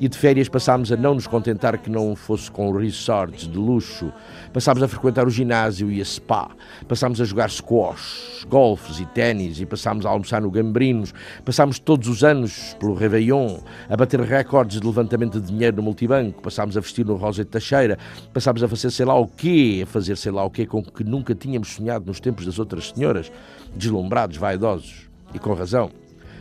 E 0.00 0.08
de 0.08 0.18
férias 0.18 0.48
passámos 0.48 0.90
a 0.90 0.96
não 0.96 1.14
nos 1.14 1.26
contentar 1.26 1.78
que 1.78 1.88
não 1.88 2.16
fosse 2.16 2.50
com 2.50 2.72
resorts 2.72 3.46
de 3.46 3.56
luxo. 3.56 4.12
Passámos 4.52 4.82
a 4.82 4.88
frequentar 4.88 5.26
o 5.26 5.30
ginásio 5.30 5.90
e 5.90 6.00
a 6.00 6.04
spa. 6.04 6.50
Passámos 6.88 7.20
a 7.20 7.24
jogar 7.24 7.48
squash, 7.48 8.44
golfes 8.48 8.98
e 8.98 9.06
ténis. 9.06 9.60
E 9.60 9.66
passámos 9.66 10.04
a 10.04 10.10
almoçar 10.10 10.42
no 10.42 10.50
Gambrinos. 10.50 11.14
Passámos 11.44 11.78
todos 11.78 12.08
os 12.08 12.24
anos 12.24 12.74
pelo 12.80 12.94
Réveillon, 12.94 13.58
a 13.88 13.96
bater 13.96 14.20
recordes 14.20 14.80
de 14.80 14.86
levantamento 14.86 15.40
de 15.40 15.46
dinheiro 15.52 15.76
no 15.76 15.82
multibanco. 15.82 16.42
Passámos 16.42 16.76
a 16.76 16.80
vestir 16.80 17.06
no 17.06 17.14
Rosa 17.14 17.44
de 17.44 17.50
Teixeira. 17.50 17.96
Passámos 18.32 18.62
a 18.62 18.68
fazer 18.68 18.90
sei 18.90 19.06
lá 19.06 19.14
o 19.14 19.28
quê, 19.28 19.82
a 19.84 19.86
fazer 19.86 20.16
sei 20.16 20.32
lá 20.32 20.44
o 20.44 20.50
quê 20.50 20.66
com 20.66 20.82
que 20.82 21.04
nunca 21.04 21.34
tínhamos 21.34 21.68
sonhado 21.68 22.06
nos 22.06 22.18
tempos 22.18 22.44
das 22.44 22.58
outras 22.58 22.90
senhoras. 22.90 23.30
Deslumbrados, 23.76 24.36
vaidosos. 24.36 25.08
E 25.32 25.38
com 25.38 25.54
razão. 25.54 25.90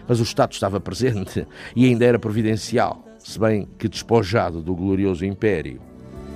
Mas 0.07 0.19
o 0.19 0.23
Estado 0.23 0.51
estava 0.51 0.79
presente 0.79 1.47
e 1.75 1.85
ainda 1.85 2.05
era 2.05 2.19
providencial, 2.19 3.03
se 3.23 3.39
bem 3.39 3.67
que 3.79 3.87
despojado 3.87 4.61
do 4.61 4.75
glorioso 4.75 5.25
império. 5.25 5.81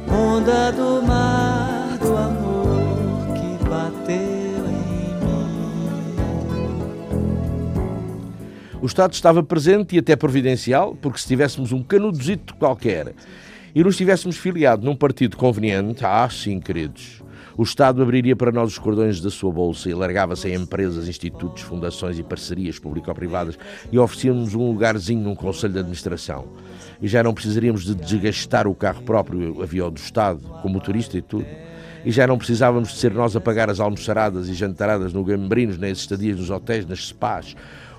Onda 0.09 0.71
do 0.71 1.01
mar 1.05 1.97
do 1.97 2.15
amor 2.15 3.33
que 3.35 3.69
bateu 3.69 4.15
em 4.15 4.71
mim. 4.71 5.37
O 8.81 8.85
Estado 8.85 9.13
estava 9.13 9.43
presente 9.43 9.95
e 9.95 9.99
até 9.99 10.15
providencial, 10.15 10.95
porque 10.95 11.19
se 11.19 11.27
tivéssemos 11.27 11.73
um 11.73 11.83
canudozito 11.83 12.55
qualquer 12.55 13.13
e 13.75 13.83
nos 13.83 13.97
tivéssemos 13.97 14.37
filiado 14.37 14.85
num 14.85 14.95
partido 14.95 15.35
conveniente, 15.35 16.05
ah, 16.05 16.29
sim, 16.31 16.59
queridos, 16.59 17.21
o 17.57 17.63
Estado 17.63 18.03
abriria 18.03 18.35
para 18.35 18.51
nós 18.51 18.73
os 18.73 18.77
cordões 18.77 19.19
da 19.19 19.31
sua 19.31 19.51
bolsa 19.51 19.89
e 19.89 19.93
largava-se 19.93 20.47
em 20.47 20.53
empresas, 20.53 21.07
institutos, 21.07 21.63
fundações 21.63 22.19
e 22.19 22.23
parcerias 22.23 22.77
público-privadas 22.77 23.57
e 23.91 23.97
oferecia-nos 23.97 24.53
um 24.53 24.67
lugarzinho 24.67 25.23
num 25.23 25.33
conselho 25.33 25.73
de 25.73 25.79
administração. 25.79 26.47
E 27.01 27.07
já 27.07 27.23
não 27.23 27.33
precisaríamos 27.33 27.83
de 27.83 27.95
desgastar 27.95 28.67
o 28.67 28.75
carro 28.75 29.01
próprio, 29.01 29.59
avião 29.63 29.91
do 29.91 29.97
Estado, 29.97 30.39
com 30.61 30.69
motorista 30.69 31.17
e 31.17 31.21
tudo. 31.21 31.47
E 32.05 32.11
já 32.11 32.27
não 32.27 32.37
precisávamos 32.37 32.89
de 32.89 32.97
ser 32.99 33.11
nós 33.11 33.35
a 33.35 33.41
pagar 33.41 33.71
as 33.71 33.79
almoçaradas 33.79 34.47
e 34.47 34.53
jantaradas 34.53 35.11
no 35.11 35.23
Gambrinos, 35.23 35.79
nem 35.79 35.91
as 35.91 35.97
estadias 35.97 36.37
nos 36.37 36.51
hotéis, 36.51 36.85
nas 36.85 37.07
spas. 37.07 37.55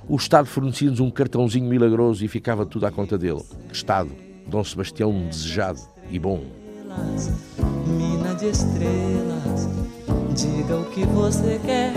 O 0.09 0.15
Estado 0.15 0.47
fornecia-nos 0.47 1.01
um 1.01 1.11
cartãozinho 1.11 1.69
milagroso 1.69 2.25
e 2.25 2.29
ficava 2.29 2.65
tudo 2.65 2.87
à 2.87 2.93
conta 2.93 3.19
dele. 3.19 3.43
Estado, 3.73 4.11
Dom 4.47 4.63
Sebastião 4.63 5.27
desejado 5.29 5.81
e 6.11 6.19
bom. 6.19 6.58
Mina 7.87 8.35
de 8.35 8.51
estrelas, 8.51 9.69
diga 10.35 10.79
o 10.79 10.85
que 10.91 11.05
você 11.07 11.61
quer. 11.65 11.95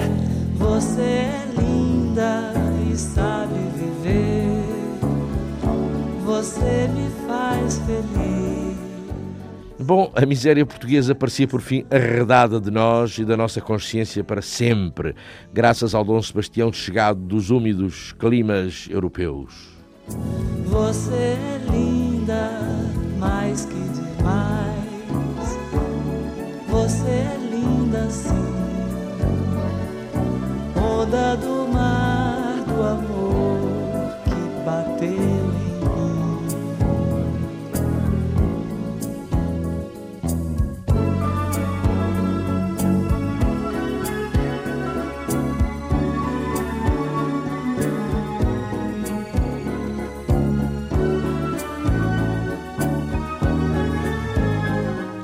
Você 0.56 1.02
é 1.02 1.48
linda 1.58 2.54
e 2.92 2.96
sabe 2.98 3.56
viver. 3.76 4.64
Você 6.26 6.88
me 6.94 7.10
faz 7.28 7.80
feliz. 7.80 8.62
Bom, 9.84 10.12
a 10.16 10.26
miséria 10.26 10.66
portuguesa 10.66 11.16
parecia 11.16 11.48
por 11.48 11.60
fim 11.60 11.84
arredada 11.90 12.62
de 12.62 12.70
nós 12.70 13.18
e 13.18 13.26
da 13.26 13.36
nossa 13.36 13.60
consciência 13.60 14.24
para 14.24 14.42
sempre, 14.42 15.16
graças 15.52 15.96
ao 15.96 16.04
Dom 16.04 16.22
Sebastião 16.22 16.72
chegado 16.72 17.20
dos 17.20 17.50
úmidos 17.50 18.14
climas 18.14 18.88
europeus. 18.92 19.72
Você 20.66 21.14
é 21.14 21.62
linda, 21.72 22.52
mais 23.20 23.66
que 23.66 23.74
demais. 23.74 24.71
Você 26.72 27.10
é 27.10 27.38
linda 27.52 28.10
sim. 28.10 28.30
Onda 30.82 31.36
do 31.36 31.68
mar 31.68 32.64
do 32.66 32.82
amor 32.82 33.21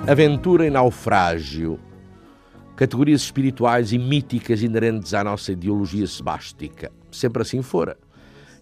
Aventura 0.08 0.66
e 0.66 0.70
naufrágio, 0.70 1.78
categorias 2.78 3.24
espirituais 3.24 3.92
e 3.92 3.98
míticas 3.98 4.64
inerentes 4.64 5.14
à 5.14 5.22
nossa 5.22 5.52
ideologia 5.52 6.08
sebástica. 6.08 6.90
Sempre 7.12 7.42
assim 7.42 7.62
fora. 7.62 7.98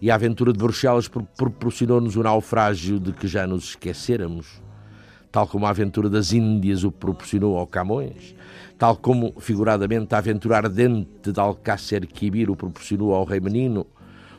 E 0.02 0.10
a 0.10 0.16
aventura 0.16 0.52
de 0.52 0.58
Bruxelas 0.58 1.06
pro- 1.06 1.22
proporcionou-nos 1.36 2.16
o 2.16 2.22
naufrágio 2.24 2.98
de 2.98 3.12
que 3.12 3.28
já 3.28 3.46
nos 3.46 3.70
esquecêramos, 3.70 4.60
tal 5.30 5.46
como 5.46 5.66
a 5.66 5.70
aventura 5.70 6.10
das 6.10 6.32
Índias 6.32 6.82
o 6.82 6.90
proporcionou 6.90 7.56
ao 7.56 7.66
Camões, 7.66 8.34
tal 8.76 8.96
como, 8.96 9.32
figuradamente, 9.38 10.16
a 10.16 10.18
aventura 10.18 10.56
ardente 10.56 11.30
de 11.30 11.38
Alcácer 11.38 12.08
Quibir 12.08 12.50
o 12.50 12.56
proporcionou 12.56 13.14
ao 13.14 13.24
Rei 13.24 13.38
Menino, 13.38 13.86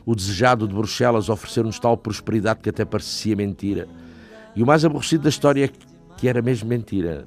o 0.04 0.14
desejado 0.14 0.68
de 0.68 0.74
Bruxelas 0.74 1.30
ofereceu-nos 1.30 1.78
tal 1.78 1.96
prosperidade 1.96 2.60
que 2.60 2.68
até 2.68 2.84
parecia 2.84 3.34
mentira. 3.34 3.88
E 4.54 4.62
o 4.62 4.66
mais 4.66 4.84
aborrecido 4.84 5.22
da 5.22 5.28
história 5.30 5.64
é 5.64 5.68
que 5.68 5.87
era 6.26 6.40
mesmo 6.42 6.68
mentira. 6.68 7.26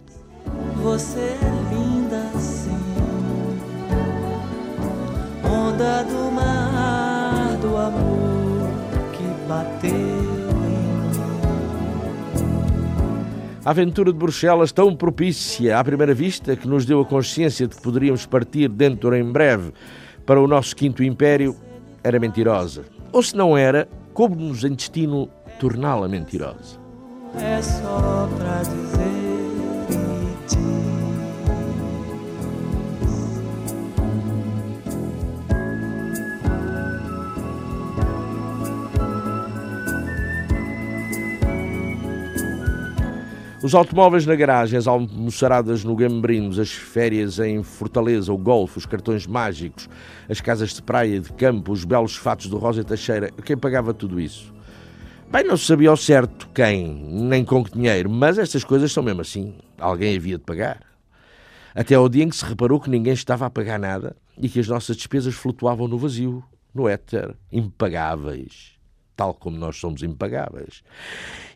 Você 0.83 1.19
é 1.19 1.73
linda 1.73 2.23
sim. 2.39 2.71
Onda 5.45 6.03
do 6.03 6.31
mar 6.31 7.57
do 7.61 7.77
amor 7.77 8.67
que 9.13 9.23
bateu 9.47 9.89
em 9.89 10.91
A 13.63 13.69
aventura 13.69 14.11
de 14.11 14.17
Bruxelas, 14.17 14.71
tão 14.71 14.95
propícia 14.95 15.77
à 15.77 15.83
primeira 15.83 16.15
vista, 16.15 16.55
que 16.55 16.67
nos 16.67 16.83
deu 16.83 16.99
a 17.01 17.05
consciência 17.05 17.67
de 17.67 17.75
que 17.75 17.81
poderíamos 17.81 18.25
partir 18.25 18.67
dentro 18.67 19.15
em 19.15 19.31
breve 19.31 19.71
para 20.25 20.41
o 20.41 20.47
nosso 20.47 20.75
quinto 20.75 21.03
império, 21.03 21.55
era 22.03 22.19
mentirosa. 22.19 22.83
Ou 23.11 23.21
se 23.21 23.35
não 23.35 23.55
era, 23.55 23.87
coube-nos 24.13 24.63
em 24.63 24.73
destino 24.73 25.29
torná-la 25.59 26.07
mentirosa. 26.07 26.80
É 27.35 27.61
só 27.61 28.29
pra 28.37 28.61
dizer 28.63 29.11
e. 29.89 30.11
Os 43.63 43.75
automóveis 43.75 44.25
na 44.25 44.35
garagem, 44.35 44.75
as 44.75 44.87
almoçaradas 44.87 45.83
no 45.83 45.95
Gambrinos, 45.95 46.57
as 46.57 46.71
férias 46.71 47.37
em 47.37 47.61
Fortaleza, 47.61 48.33
o 48.33 48.37
golfe, 48.37 48.79
os 48.79 48.87
cartões 48.87 49.27
mágicos, 49.27 49.87
as 50.27 50.41
casas 50.41 50.73
de 50.73 50.81
praia 50.81 51.17
e 51.17 51.19
de 51.19 51.31
campo, 51.33 51.71
os 51.71 51.85
belos 51.85 52.15
fatos 52.15 52.47
do 52.47 52.57
Rosa 52.57 52.83
Teixeira, 52.83 53.29
quem 53.45 53.55
pagava 53.55 53.93
tudo 53.93 54.19
isso? 54.19 54.51
Bem, 55.31 55.45
não 55.45 55.55
se 55.55 55.65
sabia 55.65 55.89
ao 55.89 55.95
certo 55.95 56.49
quem, 56.53 56.93
nem 56.93 57.45
com 57.45 57.63
que 57.63 57.71
dinheiro, 57.71 58.09
mas 58.09 58.37
estas 58.37 58.65
coisas 58.65 58.91
são 58.91 59.01
mesmo 59.01 59.21
assim. 59.21 59.55
Alguém 59.79 60.17
havia 60.17 60.37
de 60.37 60.43
pagar. 60.43 60.81
Até 61.73 61.95
ao 61.95 62.09
dia 62.09 62.25
em 62.25 62.29
que 62.29 62.35
se 62.35 62.43
reparou 62.43 62.81
que 62.81 62.89
ninguém 62.89 63.13
estava 63.13 63.45
a 63.45 63.49
pagar 63.49 63.79
nada 63.79 64.13
e 64.37 64.49
que 64.49 64.59
as 64.59 64.67
nossas 64.67 64.97
despesas 64.97 65.33
flutuavam 65.33 65.87
no 65.87 65.97
vazio, 65.97 66.43
no 66.75 66.85
éter, 66.85 67.33
impagáveis. 67.49 68.71
Tal 69.15 69.33
como 69.33 69.57
nós 69.57 69.77
somos 69.77 70.03
impagáveis. 70.03 70.83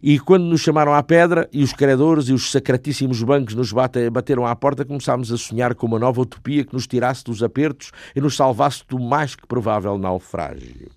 E 0.01 0.19
quando 0.19 0.45
nos 0.45 0.61
chamaram 0.61 0.93
à 0.93 1.03
pedra 1.03 1.49
e 1.51 1.61
os 1.61 1.73
credores 1.73 2.29
e 2.29 2.33
os 2.33 2.51
sacratíssimos 2.51 3.21
bancos 3.23 3.55
nos 3.55 3.73
bate- 3.73 4.09
bateram 4.09 4.45
à 4.45 4.55
porta, 4.55 4.85
começámos 4.85 5.33
a 5.33 5.37
sonhar 5.37 5.75
com 5.75 5.85
uma 5.85 5.99
nova 5.99 6.21
utopia 6.21 6.63
que 6.63 6.73
nos 6.73 6.87
tirasse 6.87 7.25
dos 7.25 7.43
apertos 7.43 7.91
e 8.15 8.21
nos 8.21 8.37
salvasse 8.37 8.83
do 8.87 8.97
mais 8.97 9.35
que 9.35 9.45
provável 9.45 9.97
naufrágio. 9.97 10.89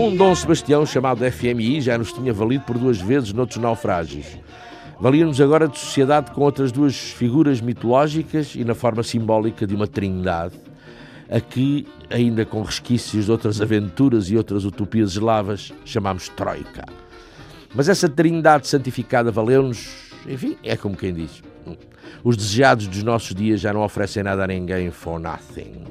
Um 0.00 0.16
Dom 0.16 0.34
Sebastião 0.34 0.86
chamado 0.86 1.30
FMI 1.30 1.82
já 1.82 1.98
nos 1.98 2.10
tinha 2.10 2.32
valido 2.32 2.64
por 2.64 2.78
duas 2.78 2.98
vezes 2.98 3.34
noutros 3.34 3.58
naufrágios. 3.58 4.24
Valia-nos 4.98 5.38
agora 5.42 5.68
de 5.68 5.78
sociedade 5.78 6.30
com 6.30 6.40
outras 6.40 6.72
duas 6.72 6.96
figuras 6.96 7.60
mitológicas 7.60 8.54
e 8.54 8.64
na 8.64 8.74
forma 8.74 9.02
simbólica 9.02 9.66
de 9.66 9.74
uma 9.74 9.86
trindade, 9.86 10.54
a 11.30 11.38
que, 11.38 11.86
ainda 12.08 12.46
com 12.46 12.62
resquícios 12.62 13.26
de 13.26 13.30
outras 13.30 13.60
aventuras 13.60 14.30
e 14.30 14.38
outras 14.38 14.64
utopias 14.64 15.10
eslavas, 15.10 15.70
chamámos 15.84 16.30
Troika. 16.30 16.86
Mas 17.74 17.86
essa 17.86 18.08
trindade 18.08 18.68
santificada 18.68 19.30
valeu-nos, 19.30 19.86
enfim, 20.26 20.56
é 20.64 20.78
como 20.78 20.96
quem 20.96 21.12
diz. 21.12 21.42
Os 22.24 22.38
desejados 22.38 22.86
dos 22.86 23.02
nossos 23.02 23.34
dias 23.34 23.60
já 23.60 23.70
não 23.70 23.82
oferecem 23.82 24.22
nada 24.22 24.44
a 24.44 24.46
ninguém 24.46 24.90
for 24.90 25.20
nothing. 25.20 25.84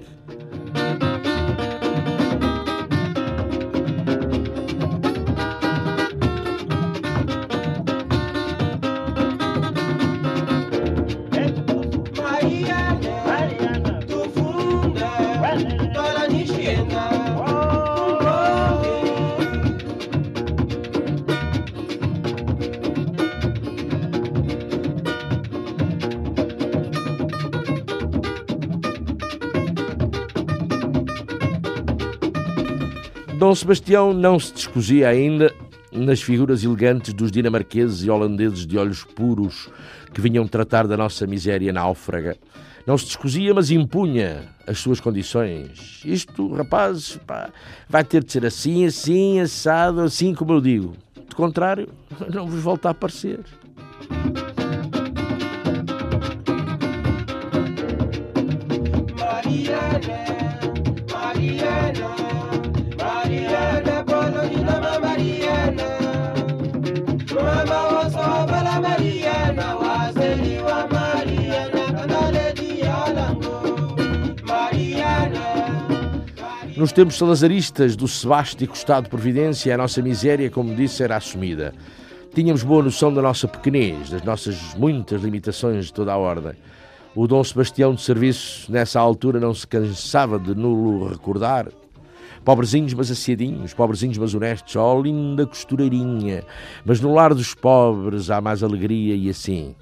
Dom 33.49 33.55
Sebastião 33.55 34.13
não 34.13 34.39
se 34.39 34.53
descosia 34.53 35.09
ainda 35.09 35.51
nas 35.91 36.21
figuras 36.21 36.63
elegantes 36.63 37.15
dos 37.15 37.31
dinamarqueses 37.31 38.03
e 38.03 38.09
holandeses 38.11 38.63
de 38.63 38.77
olhos 38.77 39.03
puros 39.03 39.71
que 40.13 40.21
vinham 40.21 40.47
tratar 40.47 40.85
da 40.85 40.95
nossa 40.95 41.25
miséria 41.25 41.73
náufraga. 41.73 42.37
Não 42.85 42.95
se 42.95 43.05
descosia, 43.05 43.51
mas 43.51 43.71
impunha 43.71 44.43
as 44.67 44.77
suas 44.77 44.99
condições. 44.99 45.99
Isto, 46.05 46.53
rapazes, 46.53 47.17
pá, 47.25 47.49
vai 47.89 48.03
ter 48.03 48.23
de 48.23 48.31
ser 48.31 48.45
assim, 48.45 48.85
assim, 48.85 49.39
assado, 49.39 50.01
assim 50.01 50.35
como 50.35 50.53
eu 50.53 50.61
digo. 50.61 50.93
De 51.27 51.35
contrário, 51.35 51.89
não 52.31 52.45
vos 52.45 52.61
volta 52.61 52.89
a 52.89 52.91
aparecer. 52.91 53.39
Nos 76.79 76.93
tempos 76.93 77.17
salazaristas 77.17 77.97
do 77.97 78.07
sebástico 78.07 78.73
Estado 78.73 79.03
de 79.03 79.09
Providência, 79.09 79.75
a 79.75 79.77
nossa 79.77 80.01
miséria, 80.01 80.49
como 80.49 80.73
disse, 80.73 81.03
era 81.03 81.17
assumida. 81.17 81.73
Tínhamos 82.33 82.63
boa 82.63 82.81
noção 82.81 83.13
da 83.13 83.21
nossa 83.21 83.49
pequenez, 83.49 84.09
das 84.09 84.23
nossas 84.23 84.75
muitas 84.75 85.21
limitações 85.21 85.87
de 85.87 85.93
toda 85.93 86.13
a 86.13 86.17
ordem. 86.17 86.53
O 87.13 87.27
Dom 87.27 87.43
Sebastião 87.43 87.93
de 87.93 88.01
Serviço, 88.01 88.71
nessa 88.71 88.97
altura, 88.97 89.41
não 89.41 89.53
se 89.53 89.67
cansava 89.67 90.39
de 90.39 90.55
nulo 90.55 91.09
recordar. 91.09 91.67
Pobrezinhos, 92.45 92.93
mas 92.93 93.11
aciadinhos, 93.11 93.73
pobrezinhos, 93.73 94.17
mas 94.17 94.33
honestos, 94.33 94.77
oh 94.77 95.01
linda 95.01 95.45
costureirinha. 95.45 96.45
Mas 96.85 97.01
no 97.01 97.13
lar 97.13 97.33
dos 97.33 97.53
pobres 97.53 98.29
há 98.29 98.39
mais 98.39 98.63
alegria 98.63 99.17
e 99.17 99.29
assim. 99.29 99.75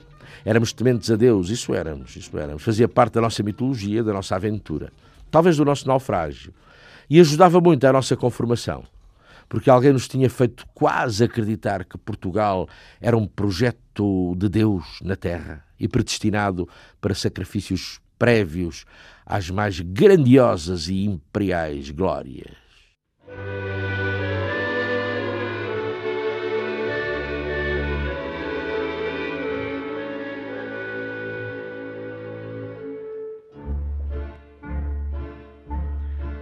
Éramos 0.44 0.74
tementes 0.74 1.12
a 1.12 1.16
Deus, 1.16 1.52
isso 1.52 1.76
éramos, 1.76 2.16
isso 2.16 2.36
éramos. 2.40 2.64
Fazia 2.64 2.88
parte 2.88 3.14
da 3.14 3.22
nossa 3.22 3.44
mitologia, 3.44 4.04
da 4.04 4.14
nossa 4.14 4.36
aventura. 4.36 4.92
Talvez 5.30 5.58
do 5.58 5.64
nosso 5.64 5.88
naufrágio. 5.88 6.52
E 7.10 7.20
ajudava 7.20 7.62
muito 7.62 7.86
a 7.86 7.94
nossa 7.94 8.16
conformação 8.16 8.84
porque 9.50 9.70
alguém 9.70 9.94
nos 9.94 10.08
tinha 10.08 10.30
feito 10.30 10.66
quase 10.74 11.24
acreditar 11.24 11.86
que 11.86 11.98
Portugal 11.98 12.68
era 13.00 13.16
um 13.16 13.26
projeto 13.26 14.36
de 14.36 14.50
Deus 14.50 15.00
na 15.02 15.16
Terra 15.16 15.64
e 15.80 15.88
predestinado 15.88 16.68
para 17.00 17.16
sacrifícios 17.16 18.00
prévios 18.18 18.86
às 19.26 19.50
mais 19.50 19.80
grandiosas 19.80 20.88
e 20.88 21.06
imperiais 21.06 21.92
glórias. 21.92 22.56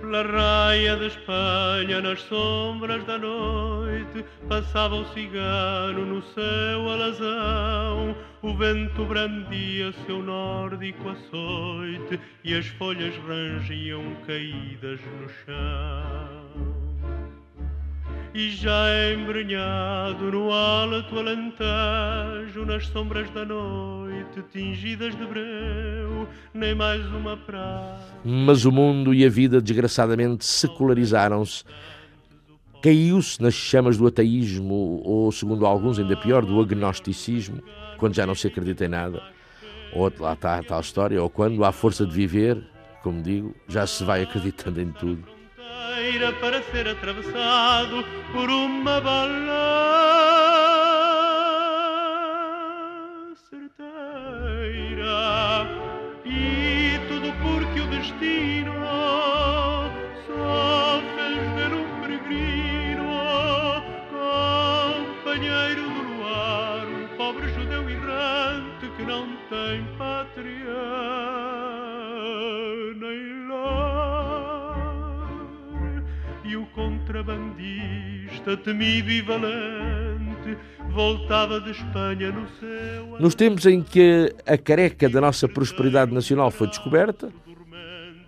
Pela 0.05 0.21
raia 0.21 0.95
de 0.97 1.07
Espanha, 1.07 1.99
nas 1.99 2.21
sombras 2.21 3.03
da 3.05 3.17
noite, 3.17 4.23
passava 4.47 4.93
o 4.93 5.05
cigano 5.13 6.05
no 6.05 6.21
seu 6.21 6.89
alazão. 6.89 8.15
O 8.43 8.55
vento 8.55 9.03
brandia 9.03 9.91
seu 10.05 10.21
nórdico 10.21 11.09
açoite 11.09 12.19
e 12.43 12.53
as 12.53 12.67
folhas 12.67 13.15
rangiam 13.27 14.15
caídas 14.27 14.99
no 15.01 15.27
chão. 15.27 16.74
E 18.37 18.49
já 18.49 19.13
embrenhado 19.13 20.29
no 20.29 20.51
alto 20.51 21.17
alentejo, 21.17 22.65
nas 22.65 22.85
sombras 22.87 23.29
da 23.29 23.45
noite, 23.45 24.43
tingidas 24.51 25.15
de 25.15 25.25
breu, 25.25 26.27
nem 26.53 26.75
mais 26.75 27.05
uma 27.13 27.37
praia. 27.37 27.95
Mas 28.25 28.65
o 28.65 28.73
mundo 28.73 29.13
e 29.13 29.25
a 29.25 29.29
vida, 29.29 29.61
desgraçadamente, 29.61 30.43
secularizaram-se. 30.43 31.63
Caiu-se 32.83 33.41
nas 33.41 33.53
chamas 33.53 33.95
do 33.95 34.05
ateísmo, 34.05 35.01
ou, 35.05 35.31
segundo 35.31 35.65
alguns, 35.65 35.97
ainda 35.97 36.17
pior, 36.17 36.45
do 36.45 36.59
agnosticismo, 36.59 37.63
quando 37.97 38.15
já 38.15 38.25
não 38.25 38.35
se 38.35 38.47
acredita 38.47 38.83
em 38.83 38.89
nada. 38.89 39.23
Ou 39.93 40.11
lá 40.19 40.33
está 40.33 40.59
a 40.59 40.63
tal 40.63 40.81
história, 40.81 41.23
ou 41.23 41.29
quando, 41.29 41.63
à 41.63 41.71
força 41.71 42.05
de 42.05 42.13
viver, 42.13 42.61
como 43.01 43.23
digo, 43.23 43.55
já 43.65 43.87
se 43.87 44.03
vai 44.03 44.23
acreditando 44.23 44.81
em 44.81 44.91
tudo. 44.91 45.34
Para 46.39 46.61
ser 46.63 46.87
atravessado 46.87 48.03
por 48.33 48.49
uma 48.49 48.99
bala 49.01 50.64
temido 78.57 79.09
e 79.09 79.21
valente, 79.21 80.57
voltava 80.91 81.59
de 81.61 81.71
Espanha 81.71 82.31
no 82.31 82.47
seu. 82.59 83.19
Nos 83.19 83.33
tempos 83.33 83.65
em 83.65 83.81
que 83.81 84.33
a 84.45 84.57
careca 84.57 85.09
da 85.09 85.21
nossa 85.21 85.47
prosperidade 85.47 86.13
nacional 86.13 86.51
foi 86.51 86.67
descoberta, 86.67 87.29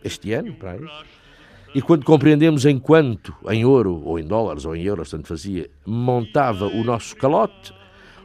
este 0.03 0.33
ano, 0.33 0.53
para 0.53 0.71
aí, 0.71 0.85
e 1.75 1.81
quando 1.81 2.05
compreendemos 2.05 2.65
em 2.65 2.79
quanto, 2.79 3.35
em 3.49 3.65
ouro, 3.65 4.01
ou 4.03 4.17
em 4.17 4.25
dólares, 4.25 4.65
ou 4.65 4.75
em 4.75 4.83
euros, 4.83 5.11
tanto 5.11 5.27
fazia, 5.27 5.69
montava 5.85 6.65
o 6.65 6.83
nosso 6.83 7.15
calote, 7.15 7.73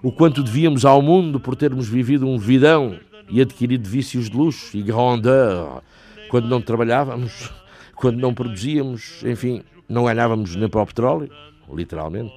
o 0.03 0.11
quanto 0.11 0.43
devíamos 0.43 0.85
ao 0.85 1.03
mundo 1.03 1.39
por 1.39 1.55
termos 1.57 1.89
vivido 1.89 2.27
um 2.27 2.39
vidão 2.39 2.99
e 3.29 3.41
adquirido 3.41 3.89
vícios 3.89 4.31
de 4.31 4.37
luxo 4.37 4.77
e 4.77 4.83
grandeur, 4.83 5.83
quando 6.29 6.49
não 6.49 6.61
trabalhávamos, 6.61 7.51
quando 7.95 8.19
não 8.19 8.33
produzíamos, 8.33 9.23
enfim, 9.25 9.63
não 9.89 10.05
ganhávamos 10.05 10.57
nem 10.57 10.69
para 10.69 10.83
o 10.83 10.87
petróleo, 10.87 11.31
literalmente. 11.71 12.35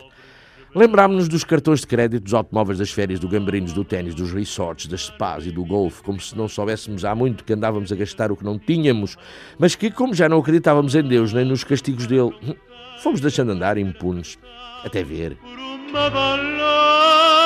Lembrámos-nos 0.76 1.30
dos 1.30 1.46
cartões 1.46 1.80
de 1.80 1.88
crédito, 1.88 2.24
dos 2.24 2.34
automóveis, 2.34 2.78
das 2.78 2.92
férias, 2.92 3.18
do 3.18 3.30
gambarinos, 3.30 3.72
do 3.72 3.86
ténis, 3.86 4.14
dos 4.14 4.34
resorts, 4.34 4.88
das 4.88 5.06
spas 5.06 5.46
e 5.46 5.52
do 5.52 5.64
golfe, 5.64 6.04
como 6.04 6.20
se 6.20 6.38
não 6.38 6.50
soubéssemos 6.50 7.06
há 7.06 7.16
muito 7.16 7.46
que 7.46 7.54
andávamos 7.54 7.94
a 7.94 7.96
gastar 7.96 8.30
o 8.30 8.36
que 8.36 8.44
não 8.44 8.60
tínhamos, 8.60 9.16
mas 9.58 9.74
que, 9.74 9.90
como 9.90 10.14
já 10.14 10.28
não 10.28 10.40
acreditávamos 10.40 10.94
em 10.94 11.04
Deus 11.04 11.32
nem 11.32 11.46
nos 11.46 11.64
castigos 11.64 12.06
dele, 12.08 12.36
fomos 13.00 13.22
deixando 13.22 13.54
andar 13.54 13.78
impunes, 13.78 14.38
até 14.84 15.02
ver. 15.02 15.38
Uma 15.90 16.10
bala 16.10 17.45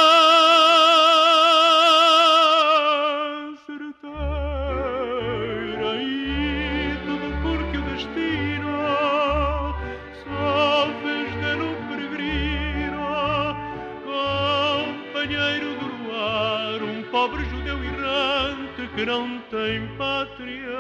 que 19.00 19.06
não 19.06 19.40
tem 19.50 19.88
pátria 19.98 20.78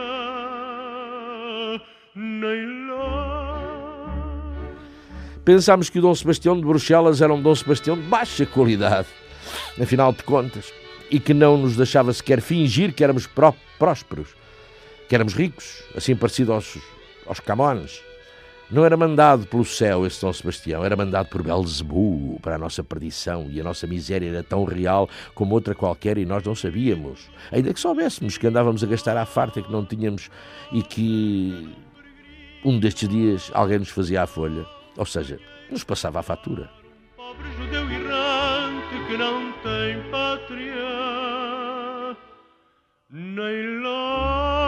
nem 2.14 2.90
lar. 2.90 3.64
Pensámos 5.46 5.90
que 5.90 6.00
o 6.00 6.02
Dom 6.02 6.14
Sebastião 6.14 6.58
de 6.58 6.64
Bruxelas 6.64 7.22
era 7.22 7.34
um 7.34 7.42
Dom 7.42 7.56
Sebastião 7.56 7.96
de 7.96 8.02
baixa 8.04 8.46
qualidade, 8.46 9.08
afinal 9.82 10.12
de 10.12 10.24
contas, 10.24 10.74
e 11.10 11.18
que 11.18 11.34
não 11.34 11.56
nos 11.56 11.78
deixava 11.78 12.12
sequer 12.12 12.42
fingir 12.42 12.94
que 12.94 13.06
éramos 13.06 13.26
pró 13.26 13.56
prósperos, 13.78 14.36
que 15.08 15.16
éramos 15.16 15.34
ricos, 15.34 15.82
assim 15.96 16.14
parecido 16.14 16.52
aos, 16.52 16.78
aos 17.26 17.40
Camões. 17.40 18.02
Não 18.72 18.86
era 18.86 18.96
mandado 18.96 19.48
pelo 19.48 19.66
céu 19.66 20.06
esse 20.06 20.22
Dom 20.22 20.32
Sebastião, 20.32 20.86
era 20.86 20.96
mandado 20.96 21.28
por 21.30 21.42
Belzebu 21.42 22.40
para 22.40 22.54
a 22.54 22.58
nossa 22.58 22.84
perdição 22.84 23.48
e 23.50 23.60
a 23.60 23.64
nossa 23.64 23.88
miséria 23.88 24.30
era 24.30 24.44
tão 24.44 24.64
real 24.64 25.10
como 25.34 25.56
outra 25.56 25.74
qualquer 25.74 26.20
e 26.20 26.26
nós 26.26 26.44
não 26.44 26.54
sabíamos. 26.54 27.32
Ainda 27.52 27.74
que 27.74 27.80
soubéssemos 27.80 28.38
que 28.38 28.46
andávamos 28.46 28.84
a 28.84 28.88
gastar 28.88 29.18
à 29.18 29.26
farta 29.26 29.60
que 29.60 29.72
não 29.72 29.84
tínhamos 29.84 30.30
e 30.72 30.84
que 30.84 31.68
um 32.64 32.80
destes 32.80 33.10
dias 33.10 33.50
alguém 33.56 33.80
nos 33.80 33.90
fazia 33.90 34.22
a 34.22 34.28
folha, 34.28 34.64
ou 34.96 35.06
seja, 35.06 35.40
nos 35.72 35.84
passava 35.84 36.20
a 36.20 36.24
fatura. 36.24 36.70
pobre 37.18 37.52
judeu 37.58 37.90
errante 37.90 39.06
que 39.08 39.18
não 39.18 39.52
tem 39.64 40.00
pátria 40.12 42.16
nem 43.10 43.82
lar. 43.82 44.59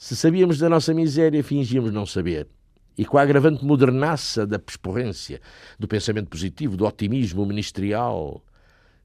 Se 0.00 0.16
sabíamos 0.16 0.58
da 0.58 0.66
nossa 0.66 0.94
miséria, 0.94 1.44
fingíamos 1.44 1.92
não 1.92 2.06
saber. 2.06 2.48
E 2.96 3.04
com 3.04 3.18
a 3.18 3.22
agravante 3.22 3.62
modernaça 3.62 4.46
da 4.46 4.58
pesporrência, 4.58 5.42
do 5.78 5.86
pensamento 5.86 6.30
positivo, 6.30 6.74
do 6.74 6.86
otimismo 6.86 7.44
ministerial, 7.44 8.42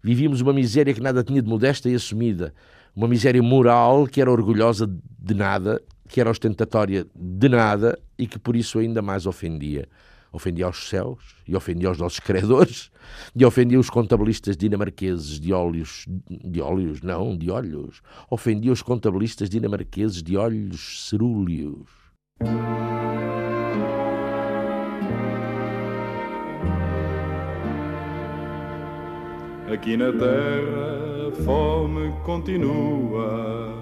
vivíamos 0.01 0.39
uma 0.39 0.53
miséria 0.53 0.93
que 0.93 1.01
nada 1.01 1.21
tinha 1.21 1.41
de 1.41 1.49
modesta 1.49 1.89
e 1.89 1.95
assumida, 1.95 2.53
uma 2.95 3.09
miséria 3.09 3.43
moral 3.43 4.07
que 4.07 4.21
era 4.21 4.31
orgulhosa 4.31 4.87
de 5.19 5.33
nada, 5.33 5.81
que 6.07 6.21
era 6.21 6.31
ostentatória 6.31 7.05
de 7.13 7.49
nada 7.49 7.99
e 8.17 8.25
que 8.25 8.39
por 8.39 8.55
isso 8.55 8.79
ainda 8.79 9.01
mais 9.01 9.25
ofendia. 9.25 9.89
Ofendia 10.35 10.65
aos 10.65 10.89
céus 10.89 11.23
e 11.47 11.55
ofendia 11.55 11.87
aos 11.87 11.97
nossos 11.97 12.19
credores 12.19 12.91
e 13.33 13.45
ofendia 13.45 13.79
os 13.79 13.89
contabilistas 13.89 14.57
dinamarqueses 14.57 15.39
de 15.39 15.53
óleos, 15.53 16.05
de 16.29 16.59
óleos, 16.59 17.01
não, 17.01 17.37
de 17.37 17.49
olhos. 17.49 18.01
Ofendia 18.29 18.73
os 18.73 18.81
contabilistas 18.81 19.49
dinamarqueses 19.49 20.21
de 20.21 20.35
olhos 20.35 21.07
cerúleos. 21.07 21.87
Aqui 29.71 29.95
na 29.95 30.11
terra 30.11 31.29
a 31.29 31.31
fome 31.43 32.11
continua, 32.25 33.73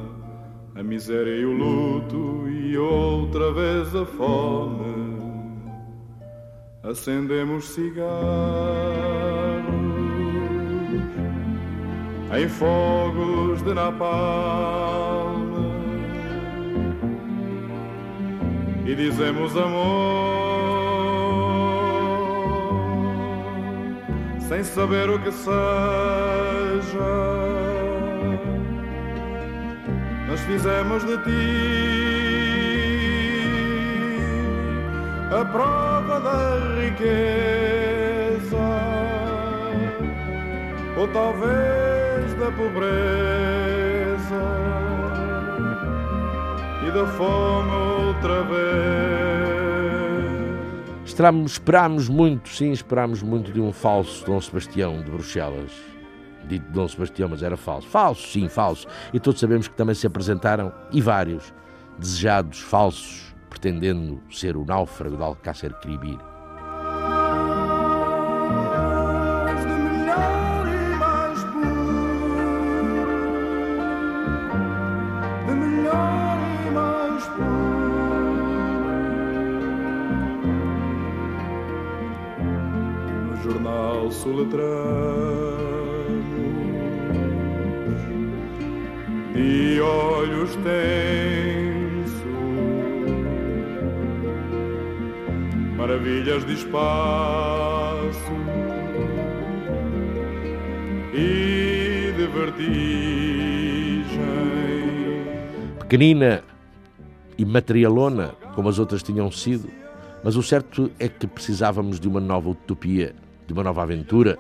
a 0.75 0.83
miséria 0.83 1.35
e 1.35 1.45
o 1.45 1.51
luto, 1.51 2.47
e 2.47 2.77
outra 2.77 3.51
vez 3.51 3.95
a 3.95 4.05
fome. 4.05 5.12
Acendemos 6.83 7.69
cigarros 7.69 8.03
em 12.37 12.49
fogos 12.49 13.61
de 13.61 13.73
napalm 13.73 15.53
e 18.85 18.95
dizemos 18.95 19.55
amor. 19.55 20.33
sem 24.53 24.63
saber 24.63 25.09
o 25.09 25.17
que 25.19 25.31
seja. 25.31 25.53
Mas 30.27 30.39
fizemos 30.41 31.03
de 31.03 31.17
ti 31.23 31.83
a 35.31 35.45
prova 35.45 35.92
da 36.19 36.59
riqueza, 36.79 38.57
ou 40.97 41.07
talvez 41.09 42.33
da 42.35 42.51
pobreza 42.51 42.93
e 46.85 46.91
da 46.91 47.07
fome 47.07 47.71
outra 47.71 48.43
vez. 48.43 48.73
Esperámos 51.45 52.09
muito, 52.09 52.49
sim, 52.49 52.71
esperámos 52.71 53.21
muito 53.21 53.51
de 53.51 53.61
um 53.61 53.71
falso 53.71 54.25
Dom 54.25 54.41
Sebastião 54.41 55.01
de 55.01 55.11
Bruxelas. 55.11 55.71
Dito 56.45 56.65
Dom 56.71 56.87
Sebastião, 56.87 57.29
mas 57.29 57.43
era 57.43 57.55
falso. 57.55 57.87
Falso, 57.87 58.27
sim, 58.27 58.49
falso. 58.49 58.87
E 59.13 59.19
todos 59.19 59.39
sabemos 59.39 59.67
que 59.67 59.75
também 59.75 59.95
se 59.95 60.07
apresentaram, 60.07 60.73
e 60.91 60.99
vários, 60.99 61.53
desejados 61.97 62.59
falsos, 62.59 63.32
pretendendo 63.53 64.19
ser 64.31 64.57
o 64.57 64.65
náufrago 64.65 65.15
de 65.15 65.23
Alcácer 65.23 65.73
Quibir. 65.79 66.32
Pequenina 105.93 106.41
e 107.37 107.45
materialona, 107.45 108.33
como 108.55 108.67
as 108.67 108.79
outras 108.79 109.03
tinham 109.03 109.29
sido, 109.29 109.69
mas 110.23 110.35
o 110.35 110.41
certo 110.41 110.89
é 110.97 111.07
que 111.07 111.27
precisávamos 111.27 111.99
de 111.99 112.07
uma 112.07 112.19
nova 112.19 112.49
utopia 112.49 113.13
de 113.45 113.53
uma 113.53 113.63
nova 113.63 113.83
aventura. 113.83 114.39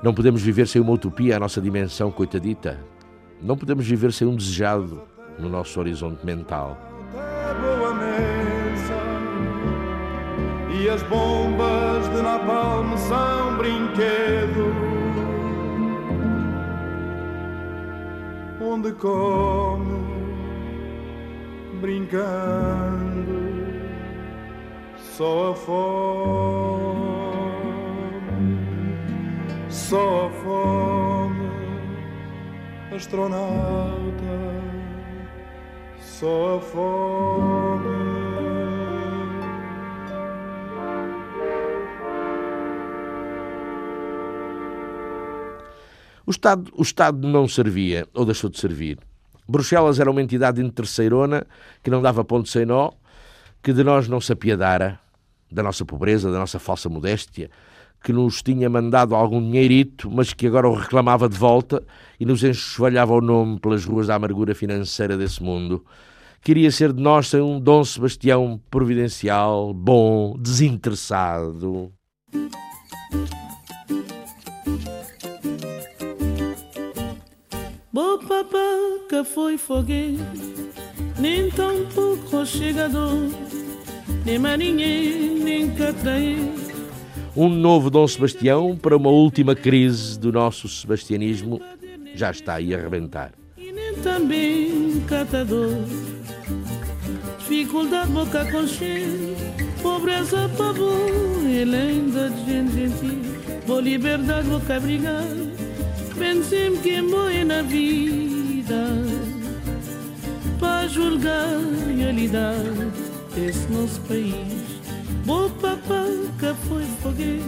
Não 0.00 0.14
podemos 0.14 0.40
viver 0.40 0.68
sem 0.68 0.80
uma 0.80 0.92
utopia 0.92 1.38
à 1.38 1.40
nossa 1.40 1.60
dimensão 1.60 2.12
coitadita. 2.12 2.78
Não 3.42 3.56
podemos 3.56 3.84
viver 3.84 4.12
sem 4.12 4.28
um 4.28 4.36
desejado 4.36 5.02
no 5.40 5.48
nosso 5.48 5.80
horizonte 5.80 6.24
mental. 6.24 6.78
e 10.72 10.88
as 10.88 11.02
bombas 11.02 12.08
de 12.14 12.22
napalm 12.22 12.96
são 12.96 13.56
brinquedo 13.58 14.72
onde 18.60 18.92
come 18.92 20.05
brincando 21.80 23.36
só 24.96 25.52
a 25.52 25.54
fome 25.54 26.96
só 29.68 30.26
a 30.26 30.30
fome 30.30 31.50
astronauta 32.94 34.06
só 35.98 36.56
a 36.56 36.60
fome 36.60 38.06
O 46.26 46.32
Estado, 46.32 46.72
o 46.74 46.82
Estado 46.82 47.28
não 47.28 47.46
servia, 47.46 48.08
ou 48.12 48.24
deixou 48.24 48.50
de 48.50 48.58
servir. 48.58 48.98
Bruxelas 49.48 50.00
era 50.00 50.10
uma 50.10 50.22
entidade 50.22 50.60
interceirona 50.60 51.46
que 51.82 51.90
não 51.90 52.02
dava 52.02 52.24
ponto 52.24 52.48
sem 52.48 52.66
nó, 52.66 52.90
que 53.62 53.72
de 53.72 53.84
nós 53.84 54.08
não 54.08 54.20
se 54.20 54.32
apiedara, 54.32 54.98
da 55.50 55.62
nossa 55.62 55.84
pobreza, 55.84 56.30
da 56.30 56.38
nossa 56.38 56.58
falsa 56.58 56.88
modéstia, 56.88 57.50
que 58.02 58.12
nos 58.12 58.42
tinha 58.42 58.68
mandado 58.68 59.14
algum 59.14 59.40
dinheirito, 59.40 60.10
mas 60.10 60.32
que 60.32 60.46
agora 60.46 60.68
o 60.68 60.74
reclamava 60.74 61.28
de 61.28 61.36
volta 61.36 61.82
e 62.20 62.24
nos 62.24 62.44
enxovalhava 62.44 63.14
o 63.14 63.20
nome 63.20 63.58
pelas 63.58 63.84
ruas 63.84 64.06
da 64.06 64.14
amargura 64.14 64.54
financeira 64.54 65.16
desse 65.16 65.42
mundo. 65.42 65.84
Queria 66.40 66.70
ser 66.70 66.92
de 66.92 67.02
nós 67.02 67.28
sem 67.28 67.40
um 67.40 67.58
Dom 67.58 67.82
Sebastião 67.82 68.60
providencial, 68.70 69.74
bom, 69.74 70.36
desinteressado. 70.38 71.92
Que 79.16 79.24
foi 79.24 79.56
foguete, 79.56 80.18
nem 81.18 81.50
tão 81.50 81.86
pouco 81.86 82.44
chegador, 82.44 83.30
nem 84.26 84.38
marinheiro, 84.38 85.42
nem 85.42 85.70
catraeiro. 85.70 86.52
Um 87.34 87.48
novo 87.48 87.88
Dom 87.88 88.06
Sebastião 88.06 88.76
para 88.76 88.94
uma 88.94 89.08
última 89.08 89.54
crise 89.54 90.18
do 90.18 90.30
nosso 90.30 90.68
sebastianismo 90.68 91.60
já 92.14 92.30
está 92.30 92.56
aí 92.56 92.74
a 92.74 92.78
arrebentar. 92.78 93.32
E 93.56 93.72
nem 93.72 93.94
também 93.94 95.00
catador, 95.06 95.72
dificuldade 97.38 98.12
boca 98.12 98.44
consciente, 98.52 99.34
pobreza 99.82 100.50
pavor, 100.58 101.10
lenda 101.66 102.28
de 102.28 102.44
gente 102.44 102.72
gentil, 102.72 103.22
boa 103.66 103.80
liberdade 103.80 104.46
boca 104.48 104.78
brigar, 104.78 105.24
pensem 106.18 106.76
que 106.76 107.00
morre 107.00 107.44
na 107.44 107.62
vida, 107.62 108.35
para 110.58 110.88
julgar 110.88 111.46
a 111.46 111.92
realidade 111.94 112.90
desse 113.34 113.70
nosso 113.70 114.00
país. 114.02 114.80
Boa 115.24 115.48
papá 115.50 116.04
que 116.38 116.68
foi 116.68 116.84
foguete, 117.02 117.44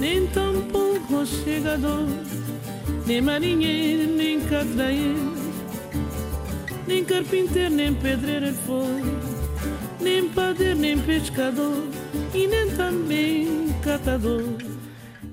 nem 0.00 0.26
tampouco 0.28 1.24
chegador, 1.26 2.06
nem 3.06 3.20
marinheiro, 3.20 4.12
nem 4.16 4.40
catraeiro, 4.40 5.34
nem 6.86 7.04
carpinteiro, 7.04 7.74
nem 7.74 7.94
pedreiro 7.94 8.52
foi, 8.66 9.02
nem 10.00 10.28
padeiro, 10.28 10.78
nem 10.78 10.98
pescador, 10.98 11.84
e 12.34 12.46
nem 12.46 12.70
também 12.70 13.74
catador. 13.82 14.42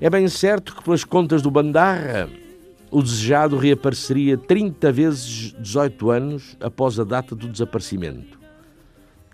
É 0.00 0.10
bem 0.10 0.28
certo 0.28 0.74
que, 0.74 0.82
pelas 0.82 1.04
contas 1.04 1.40
do 1.42 1.50
Bandarra, 1.50 2.28
o 2.94 3.02
desejado 3.02 3.56
reapareceria 3.56 4.38
30 4.38 4.92
vezes 4.92 5.52
18 5.58 6.10
anos 6.12 6.56
após 6.60 7.00
a 7.00 7.02
data 7.02 7.34
do 7.34 7.48
desaparecimento. 7.48 8.38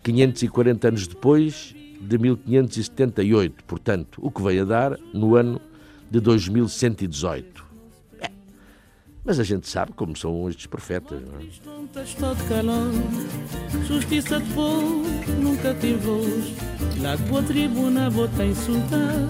540 0.03 0.89
anos 0.89 1.07
depois 1.07 1.75
de 2.01 2.17
1578, 2.17 3.63
portanto, 3.65 4.19
o 4.23 4.31
que 4.31 4.41
veio 4.41 4.63
a 4.63 4.65
dar 4.65 4.99
no 5.13 5.37
ano 5.37 5.61
de 6.11 6.21
2118. 6.21 7.63
É, 8.23 8.31
mas 9.23 9.39
a 9.39 9.45
gente 9.45 9.69
sabe 9.69 9.93
como 9.93 10.17
são 10.17 10.49
estes 10.49 10.65
profetas, 10.65 11.21
não 11.21 11.39
é? 11.39 11.45
Justiça 13.87 14.41
de 14.41 14.55
nunca 15.39 15.75
voz. 16.01 16.55
Lá 17.03 17.43
tribuna 17.43 18.09
vou-te 18.09 18.43
insultar. 18.43 19.29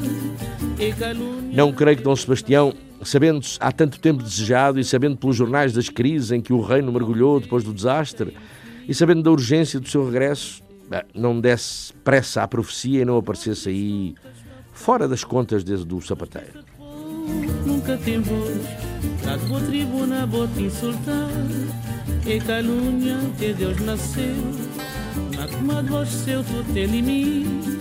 E 0.78 0.92
calúnia. 0.92 1.50
Não 1.52 1.72
creio 1.72 1.96
que 1.96 2.04
Dom 2.04 2.14
Sebastião, 2.14 2.72
sabendo-se 3.02 3.56
há 3.60 3.72
tanto 3.72 3.98
tempo 3.98 4.22
desejado 4.22 4.78
e 4.78 4.84
sabendo 4.84 5.16
pelos 5.16 5.36
jornais 5.36 5.72
das 5.72 5.88
crises 5.88 6.30
em 6.30 6.40
que 6.40 6.52
o 6.52 6.60
reino 6.60 6.92
mergulhou 6.92 7.40
depois 7.40 7.64
do 7.64 7.72
desastre 7.72 8.36
e 8.88 8.94
sabendo 8.94 9.22
da 9.22 9.30
urgência 9.30 9.80
do 9.80 9.88
seu 9.88 10.04
regresso, 10.04 10.62
não 11.14 11.40
desse 11.40 11.92
pressa 12.04 12.42
à 12.42 12.48
profecia 12.48 13.02
e 13.02 13.04
não 13.04 13.16
aparecesse 13.16 13.68
aí 13.68 14.14
fora 14.72 15.06
das 15.06 15.24
contas 15.24 15.62
desde 15.62 15.86
do 15.86 16.00
sapateiro. 16.00 16.64
Nunca 17.64 17.96
tem 17.98 18.20
voz. 18.20 18.60
De 19.20 19.48
boa 19.48 19.60
tribuna 19.60 20.26
vou-te 20.26 20.62
insultar. 20.62 21.30
E 22.26 22.40
calúnia 22.40 23.16
que 23.38 23.52
Deus 23.52 23.78
nasceu. 23.80 24.34
Na 25.62 25.82
voz 25.82 26.08
seu 26.08 26.42
tu 26.42 26.64
te 26.72 26.86
limite. 26.86 27.78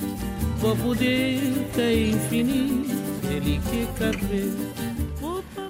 Vou 0.60 0.76
poder 0.76 1.40
infinito. 1.78 2.90
Ele 3.30 3.60
que. 3.70 4.89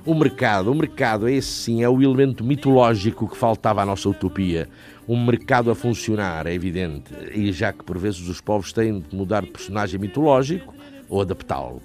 O 0.10 0.16
mercado, 0.16 0.72
o 0.72 0.74
mercado, 0.74 1.30
esse 1.30 1.48
sim 1.48 1.84
é 1.84 1.88
o 1.88 2.02
elemento 2.02 2.44
mitológico 2.44 3.30
que 3.30 3.38
faltava 3.38 3.84
à 3.84 3.86
nossa 3.86 4.10
utopia. 4.10 4.68
Um 5.08 5.24
mercado 5.24 5.70
a 5.70 5.76
funcionar, 5.76 6.48
é 6.48 6.54
evidente, 6.56 7.14
e 7.32 7.52
já 7.52 7.72
que 7.72 7.84
por 7.84 7.96
vezes 7.96 8.28
os 8.28 8.42
povos 8.42 8.74
têm 8.74 9.02
de 9.02 9.16
mudar 9.16 9.44
de 9.44 9.52
personagem 9.52 10.00
mitológico 10.00 10.74
ou 11.08 11.22
adaptá-lo. 11.22 11.80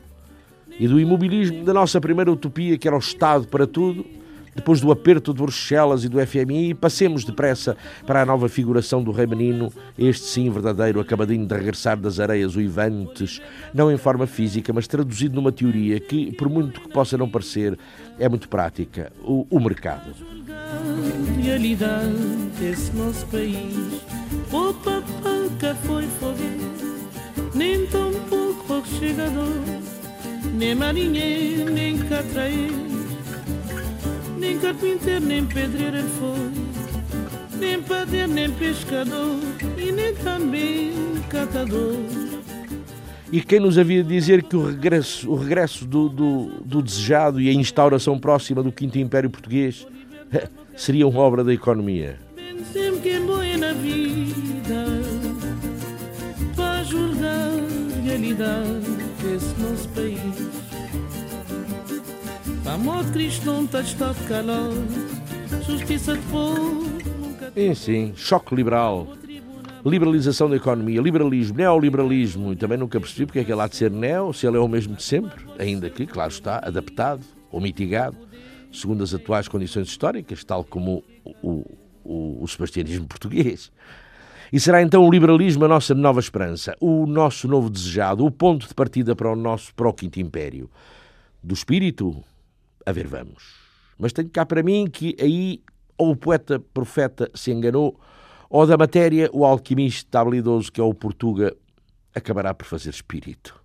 E 0.80 0.88
do 0.88 0.98
imobilismo 0.98 1.64
da 1.64 1.74
nossa 1.74 2.00
primeira 2.00 2.32
utopia, 2.32 2.78
que 2.78 2.88
era 2.88 2.96
o 2.96 2.98
Estado 2.98 3.46
para 3.46 3.66
tudo, 3.66 4.06
depois 4.54 4.80
do 4.80 4.90
aperto 4.92 5.32
de 5.32 5.42
Bruxelas 5.42 6.04
e 6.04 6.08
do 6.08 6.24
FMI, 6.24 6.74
passemos 6.74 7.24
depressa 7.24 7.76
para 8.06 8.22
a 8.22 8.26
nova 8.26 8.48
figuração 8.48 9.02
do 9.02 9.12
rei 9.12 9.26
menino, 9.26 9.72
este 9.98 10.26
sim 10.26 10.50
verdadeiro, 10.50 11.00
acabadinho 11.00 11.46
de 11.46 11.54
regressar 11.54 11.96
das 11.96 12.20
areias 12.20 12.56
uivantes, 12.56 13.40
não 13.72 13.90
em 13.90 13.96
forma 13.96 14.26
física, 14.26 14.72
mas 14.72 14.86
traduzido 14.86 15.34
numa 15.34 15.52
teoria 15.52 15.98
que, 16.00 16.32
por 16.32 16.48
muito 16.48 16.80
que 16.80 16.88
possa 16.88 17.16
não 17.16 17.28
parecer, 17.28 17.78
é 18.18 18.28
muito 18.28 18.48
prática, 18.48 19.12
o, 19.22 19.46
o 19.50 19.60
mercado. 19.60 20.14
realidade 21.42 22.14
desse 22.58 22.94
nosso 22.96 23.26
país. 23.26 24.02
Foi 25.82 26.06
fogueiro, 26.20 26.94
nem 27.54 27.86
tão 27.86 28.12
pouco 28.28 28.86
chegador, 28.86 29.62
nem 30.54 30.74
marinheiro, 30.74 31.70
nem 31.70 31.98
catraeiro, 31.98 32.93
nem 34.44 34.58
carpinteiro, 34.58 35.24
nem 35.24 35.46
pedreiro 35.46 35.96
ele 35.96 36.08
foi, 36.18 37.58
nem 37.58 37.82
padeiro, 37.82 38.28
nem 38.28 38.50
pescador, 38.50 39.38
e 39.78 39.90
nem 39.90 40.14
também 40.16 40.92
catador. 41.30 41.96
E 43.32 43.40
quem 43.40 43.58
nos 43.58 43.78
havia 43.78 44.02
de 44.02 44.08
dizer 44.10 44.42
que 44.42 44.54
o 44.54 44.66
regresso, 44.66 45.30
o 45.30 45.34
regresso 45.34 45.86
do, 45.86 46.10
do, 46.10 46.50
do 46.62 46.82
desejado 46.82 47.40
e 47.40 47.48
a 47.48 47.52
instauração 47.54 48.18
próxima 48.18 48.62
do 48.62 48.70
Quinto 48.70 48.98
Império 48.98 49.30
Português 49.30 49.86
seriam 50.76 51.16
obra 51.16 51.42
da 51.42 51.52
economia? 51.52 52.18
Realidade 58.04 58.84
desse 59.22 59.58
nosso 59.60 59.88
país. 59.88 60.43
A 62.74 62.76
morte 62.76 63.12
Cristo 63.12 63.46
não 63.46 63.64
está 63.66 63.82
de 63.82 64.24
calor, 64.26 64.72
justiça 65.64 66.16
de 66.16 66.22
povo 66.26 66.82
Sim, 67.54 67.72
sim, 67.72 68.12
choque 68.16 68.52
liberal, 68.52 69.06
liberalização 69.86 70.50
da 70.50 70.56
economia, 70.56 71.00
liberalismo, 71.00 71.56
neoliberalismo, 71.56 72.52
e 72.52 72.56
também 72.56 72.76
nunca 72.76 72.98
percebi 72.98 73.26
porque 73.26 73.38
é 73.38 73.44
que 73.44 73.52
ele 73.52 73.60
há 73.60 73.68
de 73.68 73.76
ser 73.76 73.92
neo, 73.92 74.32
se 74.32 74.44
ele 74.44 74.56
é 74.56 74.60
o 74.60 74.66
mesmo 74.66 74.96
de 74.96 75.04
sempre, 75.04 75.46
ainda 75.56 75.88
que, 75.88 76.04
claro 76.04 76.32
está, 76.32 76.58
adaptado 76.64 77.24
ou 77.48 77.60
mitigado, 77.60 78.16
segundo 78.72 79.04
as 79.04 79.14
atuais 79.14 79.46
condições 79.46 79.86
históricas, 79.86 80.42
tal 80.42 80.64
como 80.64 81.04
o, 81.24 81.64
o, 82.02 82.42
o 82.42 82.48
sebastianismo 82.48 83.06
português. 83.06 83.70
E 84.52 84.58
será 84.58 84.82
então 84.82 85.06
o 85.06 85.10
liberalismo 85.12 85.64
a 85.64 85.68
nossa 85.68 85.94
nova 85.94 86.18
esperança, 86.18 86.76
o 86.80 87.06
nosso 87.06 87.46
novo 87.46 87.70
desejado, 87.70 88.26
o 88.26 88.32
ponto 88.32 88.66
de 88.66 88.74
partida 88.74 89.14
para 89.14 89.30
o 89.30 89.36
nosso 89.36 89.72
para 89.76 89.88
o 89.88 89.92
Quinto 89.92 90.18
Império. 90.18 90.68
Do 91.40 91.54
espírito, 91.54 92.24
a 92.86 92.92
ver 92.92 93.06
vamos. 93.06 93.54
Mas 93.98 94.12
tenho 94.12 94.28
cá 94.28 94.44
para 94.44 94.62
mim 94.62 94.88
que 94.90 95.16
aí 95.20 95.62
ou 95.96 96.10
o 96.10 96.16
poeta 96.16 96.58
profeta 96.58 97.30
se 97.34 97.52
enganou, 97.52 97.98
ou 98.50 98.66
da 98.66 98.76
matéria 98.76 99.30
o 99.32 99.44
alquimista 99.44 100.20
habilidoso 100.20 100.70
que 100.70 100.80
é 100.80 100.84
o 100.84 100.94
Portuga 100.94 101.56
acabará 102.14 102.52
por 102.52 102.66
fazer 102.66 102.90
espírito. 102.90 103.62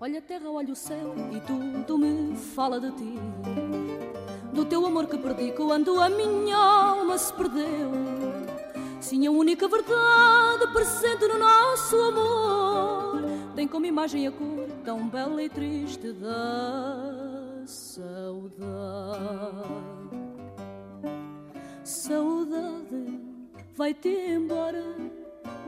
Olha 0.00 0.18
a 0.18 0.22
terra, 0.22 0.50
olha 0.50 0.72
o 0.72 0.76
céu 0.76 1.14
e 1.32 1.40
tudo 1.40 1.98
me 1.98 2.36
fala 2.36 2.78
de 2.78 2.90
ti. 2.92 3.14
Do 4.52 4.64
teu 4.64 4.84
amor 4.84 5.06
que 5.06 5.16
perdi 5.16 5.52
quando 5.52 6.00
a 6.00 6.10
minha 6.10 6.56
alma 6.56 7.16
se 7.16 7.32
perdeu. 7.32 7.90
Sim, 9.00 9.26
a 9.26 9.30
única 9.30 9.66
verdade 9.66 10.72
presente 10.72 11.26
no 11.26 11.38
nosso 11.38 11.96
amor 11.96 12.63
como 13.68 13.86
imagem 13.86 14.26
a 14.26 14.32
cor 14.32 14.68
tão 14.84 15.08
bela 15.08 15.42
e 15.42 15.48
triste 15.48 16.12
da 16.12 17.62
saudade. 17.66 19.14
Saudade, 21.84 23.20
vai-te 23.76 24.08
embora 24.08 24.82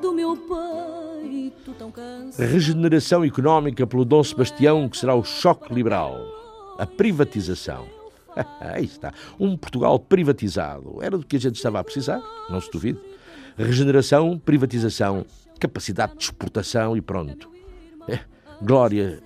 do 0.01 0.13
meu 0.13 0.37
peito 0.37 1.73
tão 1.79 1.91
cansado. 1.91 2.47
Regeneração 2.47 3.25
económica 3.25 3.87
pelo 3.87 4.05
Dom 4.05 4.23
Sebastião, 4.23 4.89
que 4.89 4.97
será 4.97 5.15
o 5.15 5.25
choque 5.25 5.73
liberal. 5.73 6.19
A 6.79 6.87
privatização. 6.87 7.87
Aí 8.61 8.85
está. 8.85 9.13
Um 9.41 9.57
Portugal 9.57 9.99
privatizado. 9.99 11.03
Era 11.03 11.17
do 11.17 11.25
que 11.25 11.37
a 11.37 11.41
gente 11.41 11.57
estava 11.57 11.81
a 11.81 11.85
precisar, 11.85 12.21
não 12.51 12.61
se 12.61 12.71
duvide. 12.71 13.01
Regeneração, 13.57 14.39
privatização, 14.39 15.25
capacidade 15.59 16.17
de 16.17 16.25
exportação 16.25 16.97
e 16.97 17.01
pronto. 17.01 17.56
É, 18.09 18.21
glória, 18.63 19.21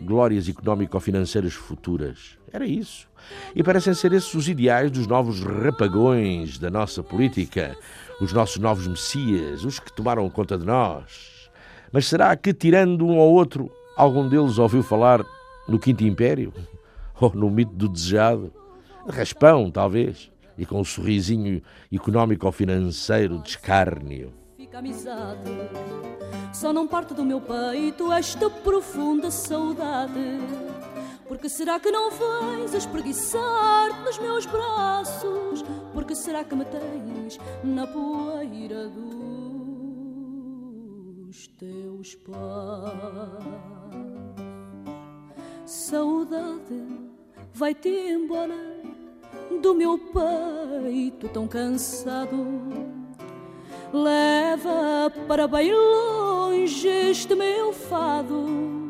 glórias 0.00 0.48
económico-financeiras 0.48 1.52
futuras. 1.52 2.38
Era 2.52 2.66
isso. 2.66 3.08
E 3.54 3.62
parecem 3.62 3.94
ser 3.94 4.12
esses 4.12 4.32
os 4.34 4.48
ideais 4.48 4.90
dos 4.90 5.06
novos 5.06 5.40
rapagões 5.40 6.58
da 6.58 6.70
nossa 6.70 7.02
política, 7.02 7.76
os 8.20 8.32
nossos 8.32 8.58
novos 8.58 8.86
messias, 8.86 9.64
os 9.64 9.78
que 9.78 9.92
tomaram 9.92 10.28
conta 10.30 10.58
de 10.58 10.64
nós. 10.64 11.50
Mas 11.92 12.06
será 12.06 12.36
que, 12.36 12.52
tirando 12.52 13.06
um 13.06 13.18
ou 13.18 13.32
outro, 13.32 13.70
algum 13.96 14.28
deles 14.28 14.58
ouviu 14.58 14.82
falar 14.82 15.24
no 15.68 15.78
Quinto 15.78 16.04
Império? 16.04 16.52
Ou 17.20 17.34
no 17.34 17.50
mito 17.50 17.74
do 17.74 17.86
desejado? 17.86 18.50
Raspão, 19.06 19.70
talvez, 19.70 20.32
e 20.56 20.64
com 20.64 20.80
um 20.80 20.84
sorrisinho 20.84 21.60
económico-financeiro 21.92 23.42
de 23.42 23.50
escárnio. 23.50 24.39
Fica 24.70 24.78
amizade. 24.78 25.50
Só 26.54 26.72
não 26.72 26.86
parte 26.86 27.12
do 27.12 27.24
meu 27.24 27.40
peito 27.40 28.12
esta 28.12 28.48
profunda 28.48 29.28
saudade. 29.28 30.38
Porque 31.26 31.48
será 31.48 31.80
que 31.80 31.90
não 31.90 32.12
vais 32.12 32.72
espreguiçar-te 32.72 33.98
nos 34.04 34.16
meus 34.20 34.46
braços? 34.46 35.64
Porque 35.92 36.14
será 36.14 36.44
que 36.44 36.54
me 36.54 36.64
tens 36.64 37.36
na 37.64 37.84
poeira 37.84 38.86
dos 38.86 39.08
teus 41.58 42.14
pés? 42.14 42.36
Saudade, 45.66 47.10
vai-te 47.52 47.88
embora 47.88 48.54
do 49.60 49.74
meu 49.74 49.98
peito 49.98 51.28
tão 51.28 51.48
cansado. 51.48 52.99
Leva 53.92 55.10
para 55.26 55.48
bem 55.48 55.72
longe 55.74 56.86
este 56.86 57.34
meu 57.34 57.72
fado. 57.72 58.80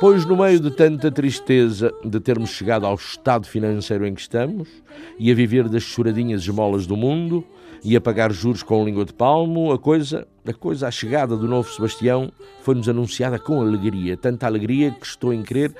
Pois, 0.00 0.24
no 0.24 0.36
meio 0.36 0.58
de 0.58 0.72
tanta 0.72 1.12
tristeza 1.12 1.92
de 2.04 2.18
termos 2.18 2.50
chegado 2.50 2.86
ao 2.86 2.96
estado 2.96 3.46
financeiro 3.46 4.04
em 4.04 4.14
que 4.14 4.20
estamos, 4.20 4.68
e 5.16 5.30
a 5.30 5.34
viver 5.34 5.68
das 5.68 5.84
choradinhas 5.84 6.42
esmolas 6.42 6.88
do 6.88 6.96
mundo, 6.96 7.44
e 7.84 7.96
a 7.96 8.00
pagar 8.00 8.32
juros 8.32 8.64
com 8.64 8.84
língua 8.84 9.04
de 9.04 9.12
palmo, 9.12 9.72
a 9.72 9.78
coisa, 9.78 10.26
a 10.44 10.52
coisa, 10.52 10.88
a 10.88 10.90
chegada 10.90 11.36
do 11.36 11.46
novo 11.46 11.70
Sebastião 11.70 12.32
foi-nos 12.62 12.88
anunciada 12.88 13.38
com 13.38 13.60
alegria, 13.60 14.16
tanta 14.16 14.46
alegria 14.46 14.90
que 14.90 15.06
estou 15.06 15.32
em 15.32 15.42
crer 15.42 15.72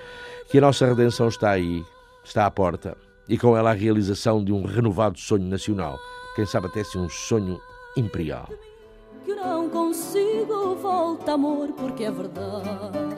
que 0.49 0.59
a 0.59 0.61
nossa 0.61 0.87
redenção 0.87 1.27
está 1.27 1.51
aí, 1.51 1.85
está 2.25 2.47
à 2.47 2.51
porta, 2.51 2.97
e 3.29 3.39
com 3.39 3.57
ela 3.57 3.71
a 3.71 3.75
realização 3.75 4.45
de 4.45 4.53
um 4.53 4.65
renovado 4.65 5.19
sonho 5.19 5.45
nacional, 5.45 5.99
quem 6.35 6.47
sabe 6.47 6.67
até 6.67 6.83
se 6.83 6.99
um 6.99 7.09
sonho 7.09 7.61
imperial. 7.97 8.49
Que 9.25 9.35
não 9.35 9.69
consigo 9.69 10.75
volta 10.77 11.33
amor 11.33 11.69
porque 11.73 12.05
é 12.05 12.11
verdade. 12.11 13.13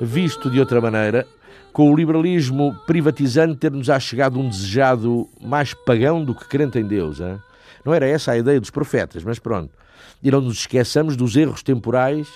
Visto 0.00 0.50
de 0.50 0.58
outra 0.58 0.80
maneira, 0.80 1.28
com 1.72 1.90
o 1.90 1.96
liberalismo 1.96 2.74
privatizante 2.86 3.56
ter-nos 3.56 3.86
chegado 4.02 4.38
um 4.38 4.48
desejado 4.48 5.28
mais 5.40 5.72
pagão 5.72 6.24
do 6.24 6.34
que 6.34 6.46
crente 6.48 6.78
em 6.78 6.84
Deus. 6.84 7.20
Hein? 7.20 7.40
Não 7.84 7.92
era 7.92 8.06
essa 8.06 8.32
a 8.32 8.38
ideia 8.38 8.60
dos 8.60 8.70
profetas, 8.70 9.24
mas 9.24 9.38
pronto. 9.38 9.72
E 10.22 10.30
não 10.30 10.40
nos 10.40 10.58
esqueçamos 10.58 11.16
dos 11.16 11.36
erros 11.36 11.62
temporais 11.62 12.28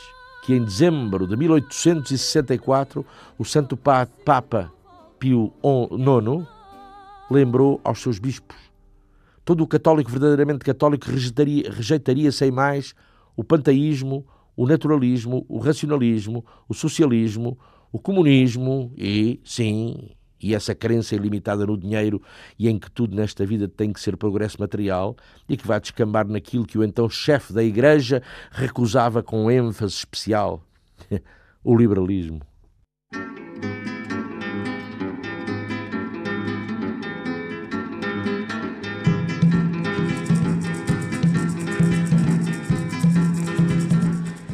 que 0.45 0.55
em 0.55 0.65
dezembro 0.65 1.27
de 1.27 1.37
1864 1.37 3.05
o 3.37 3.45
Santo 3.45 3.77
Papa 3.77 4.73
Pio 5.19 5.53
IX 5.63 6.47
lembrou 7.31 7.81
aos 7.83 8.01
seus 8.01 8.19
bispos. 8.19 8.57
Todo 9.45 9.63
o 9.63 9.67
católico 9.67 10.11
verdadeiramente 10.11 10.65
católico 10.65 11.11
rejeitaria, 11.11 11.71
rejeitaria 11.71 12.33
sem 12.33 12.51
mais 12.51 12.95
o 13.37 13.45
panteísmo, 13.45 14.25
o 14.57 14.67
naturalismo, 14.67 15.45
o 15.49 15.59
racionalismo, 15.59 16.45
o 16.69 16.75
socialismo, 16.75 17.59
o 17.93 17.99
comunismo 17.99 18.93
e, 18.97 19.41
sim, 19.45 20.11
e 20.41 20.55
essa 20.55 20.75
crença 20.75 21.15
ilimitada 21.15 21.67
no 21.67 21.77
dinheiro 21.77 22.23
e 22.59 22.69
em 22.69 22.79
que 22.79 22.91
tudo 22.91 23.17
nesta 23.17 23.45
vida 23.45 23.69
tem 23.69 23.93
que 23.93 24.01
ser 24.01 24.17
progresso 24.17 24.61
material 24.61 25.17
e 25.49 25.57
que 25.57 25.67
vai 25.67 25.81
descambar 25.81 26.27
naquilo 26.27 26.67
que 26.67 26.79
o 26.79 26.85
então 26.85 27.09
chefe 27.09 27.53
da 27.53 27.63
Igreja 27.63 28.23
recusava 28.51 29.23
com 29.23 29.51
ênfase 29.51 29.95
especial: 29.95 30.63
o 31.65 31.77
liberalismo. 31.77 32.41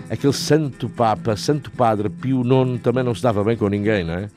Aquele 0.09 0.35
santo 0.35 0.91
Papa, 0.91 1.35
santo 1.37 1.71
Padre 1.71 2.11
Pio 2.11 2.43
IX 2.43 2.81
também 2.83 3.03
não 3.03 3.15
se 3.15 3.23
dava 3.23 3.43
bem 3.43 3.57
com 3.57 3.67
ninguém, 3.67 4.05
não 4.05 4.13
é? 4.13 4.29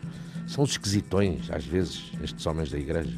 São 0.55 0.63
os 0.63 0.71
esquisitões, 0.71 1.51
às 1.51 1.65
vezes, 1.65 2.13
estes 2.23 2.45
homens 2.45 2.71
da 2.71 2.77
igreja. 2.79 3.13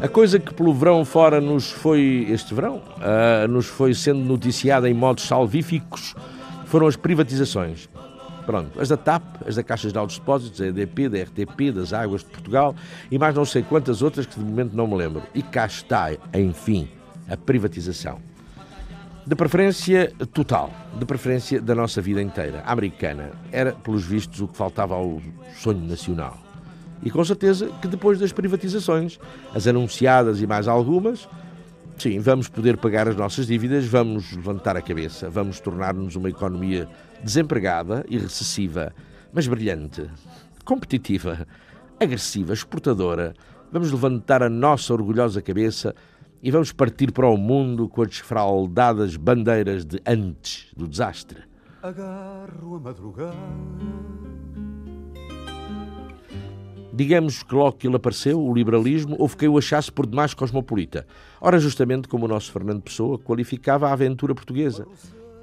A 0.00 0.08
coisa 0.08 0.38
que 0.38 0.54
pelo 0.54 0.72
verão 0.72 1.04
fora 1.04 1.40
nos 1.40 1.70
foi, 1.70 2.26
este 2.30 2.54
verão, 2.54 2.76
uh, 2.76 3.48
nos 3.48 3.66
foi 3.66 3.94
sendo 3.94 4.20
noticiada 4.20 4.88
em 4.88 4.94
modos 4.94 5.24
salvíficos 5.24 6.14
foram 6.66 6.86
as 6.86 6.96
privatizações. 6.96 7.88
Pronto, 8.44 8.80
as 8.80 8.88
da 8.88 8.96
TAP, 8.96 9.24
as 9.46 9.56
da 9.56 9.62
Caixa 9.62 9.88
Geral 9.88 10.06
dos 10.06 10.18
Depósitos, 10.18 10.60
da 10.60 10.66
EDP, 10.66 11.08
da 11.08 11.18
RTP, 11.22 11.72
das 11.74 11.92
Águas 11.92 12.22
de 12.22 12.28
Portugal 12.28 12.74
e 13.10 13.18
mais 13.18 13.34
não 13.34 13.44
sei 13.44 13.62
quantas 13.62 14.02
outras 14.02 14.26
que 14.26 14.38
de 14.38 14.44
momento 14.44 14.76
não 14.76 14.86
me 14.86 14.94
lembro. 14.94 15.22
E 15.34 15.42
cá 15.42 15.66
está, 15.66 16.12
enfim, 16.34 16.88
a 17.28 17.36
privatização. 17.36 18.20
De 19.26 19.34
preferência 19.34 20.12
total, 20.32 20.70
de 20.96 21.04
preferência 21.04 21.60
da 21.60 21.74
nossa 21.74 22.00
vida 22.00 22.22
inteira. 22.22 22.62
A 22.64 22.72
americana 22.72 23.32
era, 23.50 23.72
pelos 23.72 24.04
vistos, 24.04 24.40
o 24.40 24.46
que 24.46 24.56
faltava 24.56 24.94
ao 24.94 25.20
sonho 25.56 25.80
nacional. 25.80 26.45
E 27.02 27.10
com 27.10 27.24
certeza 27.24 27.70
que 27.80 27.88
depois 27.88 28.18
das 28.18 28.32
privatizações, 28.32 29.18
as 29.54 29.66
anunciadas 29.66 30.40
e 30.40 30.46
mais 30.46 30.66
algumas, 30.66 31.28
sim, 31.98 32.18
vamos 32.18 32.48
poder 32.48 32.76
pagar 32.76 33.08
as 33.08 33.16
nossas 33.16 33.46
dívidas, 33.46 33.86
vamos 33.86 34.32
levantar 34.32 34.76
a 34.76 34.82
cabeça, 34.82 35.30
vamos 35.30 35.60
tornar-nos 35.60 36.16
uma 36.16 36.28
economia 36.28 36.88
desempregada 37.22 38.04
e 38.08 38.18
recessiva, 38.18 38.92
mas 39.32 39.46
brilhante, 39.46 40.08
competitiva, 40.64 41.46
agressiva, 42.00 42.52
exportadora. 42.52 43.34
Vamos 43.72 43.90
levantar 43.90 44.42
a 44.42 44.48
nossa 44.48 44.92
orgulhosa 44.92 45.42
cabeça 45.42 45.94
e 46.42 46.50
vamos 46.50 46.72
partir 46.72 47.12
para 47.12 47.26
o 47.26 47.36
mundo 47.36 47.88
com 47.88 48.02
as 48.02 48.08
desfraldadas 48.08 49.16
bandeiras 49.16 49.84
de 49.84 50.00
antes 50.06 50.68
do 50.76 50.86
desastre. 50.86 51.42
Agarro 51.82 52.76
a 52.76 52.80
madrugada. 52.80 54.35
Digamos 56.96 57.42
que 57.42 57.54
logo 57.54 57.76
que 57.76 57.86
ele 57.86 57.96
apareceu, 57.96 58.42
o 58.42 58.54
liberalismo, 58.54 59.16
houve 59.18 59.36
quem 59.36 59.50
o 59.50 59.58
achasse 59.58 59.92
por 59.92 60.06
demais 60.06 60.32
cosmopolita. 60.32 61.06
Ora, 61.38 61.58
justamente 61.58 62.08
como 62.08 62.24
o 62.24 62.28
nosso 62.28 62.50
Fernando 62.50 62.80
Pessoa 62.80 63.18
qualificava 63.18 63.86
a 63.86 63.92
aventura 63.92 64.34
portuguesa. 64.34 64.86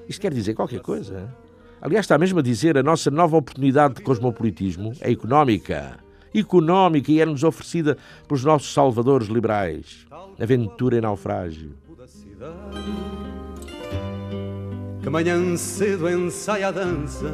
Isto 0.09 0.19
quer 0.19 0.33
dizer 0.33 0.55
qualquer 0.55 0.79
coisa. 0.79 1.31
Aliás, 1.79 2.05
está 2.05 2.17
mesmo 2.17 2.39
a 2.39 2.41
dizer 2.41 2.75
a 2.75 2.81
nossa 2.81 3.11
nova 3.11 3.37
oportunidade 3.37 3.93
de 3.93 4.01
cosmopolitismo 4.01 4.93
é 4.99 5.11
económica. 5.11 5.99
Económica 6.33 7.11
e 7.11 7.21
é-nos 7.21 7.43
oferecida 7.43 7.99
pelos 8.27 8.43
nossos 8.43 8.73
salvadores 8.73 9.27
liberais. 9.27 10.07
Aventura 10.41 10.97
em 10.97 11.01
naufrágio. 11.01 11.73
Que 15.03 15.09
manhã 15.11 15.55
cedo 15.55 16.09
ensaia 16.09 16.69
a 16.69 16.71
dança 16.71 17.31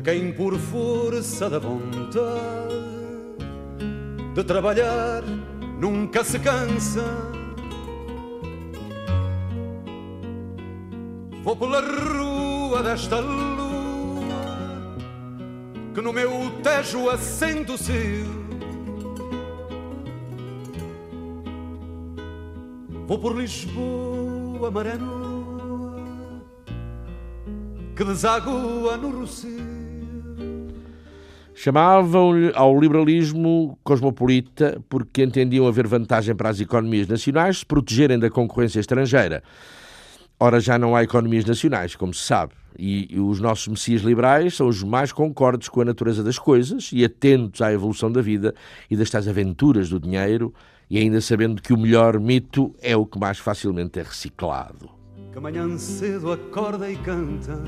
de 0.00 0.02
quem 0.02 0.32
por 0.32 0.58
força 0.58 1.50
da 1.50 1.58
vontade 1.58 2.20
de 4.34 4.44
trabalhar 4.44 5.22
nunca 5.78 6.24
se 6.24 6.38
cansa. 6.38 7.04
Vou 11.42 11.54
pela 11.56 11.80
rua 11.80 12.82
desta 12.82 13.18
lua 13.20 14.24
que 15.94 16.00
no 16.00 16.12
meu 16.12 16.50
tejo 16.62 17.10
acende 17.10 17.72
o 17.72 17.78
seu. 17.78 18.40
Vou 23.06 23.18
por 23.18 23.36
Lisboa, 23.36 24.70
maré 24.70 24.94
nua, 24.94 26.42
que 27.96 28.04
desagua 28.04 28.96
no 28.96 29.10
Rocio. 29.10 29.79
Chamavam-lhe 31.62 32.52
ao 32.54 32.80
liberalismo 32.80 33.78
cosmopolita 33.84 34.82
porque 34.88 35.22
entendiam 35.22 35.66
haver 35.66 35.86
vantagem 35.86 36.34
para 36.34 36.48
as 36.48 36.58
economias 36.58 37.06
nacionais 37.06 37.58
se 37.58 37.66
protegerem 37.66 38.18
da 38.18 38.30
concorrência 38.30 38.80
estrangeira. 38.80 39.42
Ora, 40.38 40.58
já 40.58 40.78
não 40.78 40.96
há 40.96 41.02
economias 41.02 41.44
nacionais, 41.44 41.94
como 41.94 42.14
se 42.14 42.24
sabe, 42.24 42.54
e, 42.78 43.14
e 43.14 43.20
os 43.20 43.40
nossos 43.40 43.68
messias 43.68 44.00
liberais 44.00 44.56
são 44.56 44.68
os 44.68 44.82
mais 44.82 45.12
concordes 45.12 45.68
com 45.68 45.82
a 45.82 45.84
natureza 45.84 46.24
das 46.24 46.38
coisas 46.38 46.88
e 46.94 47.04
atentos 47.04 47.60
à 47.60 47.70
evolução 47.70 48.10
da 48.10 48.22
vida 48.22 48.54
e 48.90 48.96
das 48.96 49.10
tais 49.10 49.28
aventuras 49.28 49.90
do 49.90 50.00
dinheiro, 50.00 50.54
e 50.88 50.96
ainda 50.96 51.20
sabendo 51.20 51.60
que 51.60 51.74
o 51.74 51.78
melhor 51.78 52.18
mito 52.18 52.74
é 52.80 52.96
o 52.96 53.04
que 53.04 53.18
mais 53.18 53.38
facilmente 53.38 54.00
é 54.00 54.02
reciclado. 54.02 54.88
Que 55.30 55.36
amanhã 55.36 55.76
cedo 55.76 56.32
acorda 56.32 56.90
e 56.90 56.96
canta 56.96 57.62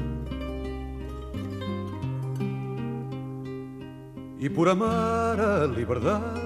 E 4.42 4.50
por 4.50 4.68
amar 4.68 5.38
a 5.38 5.66
liberdade 5.66 6.40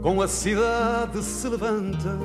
Com 0.00 0.22
a 0.22 0.28
cidade 0.28 1.20
se 1.20 1.48
levanta 1.48 2.16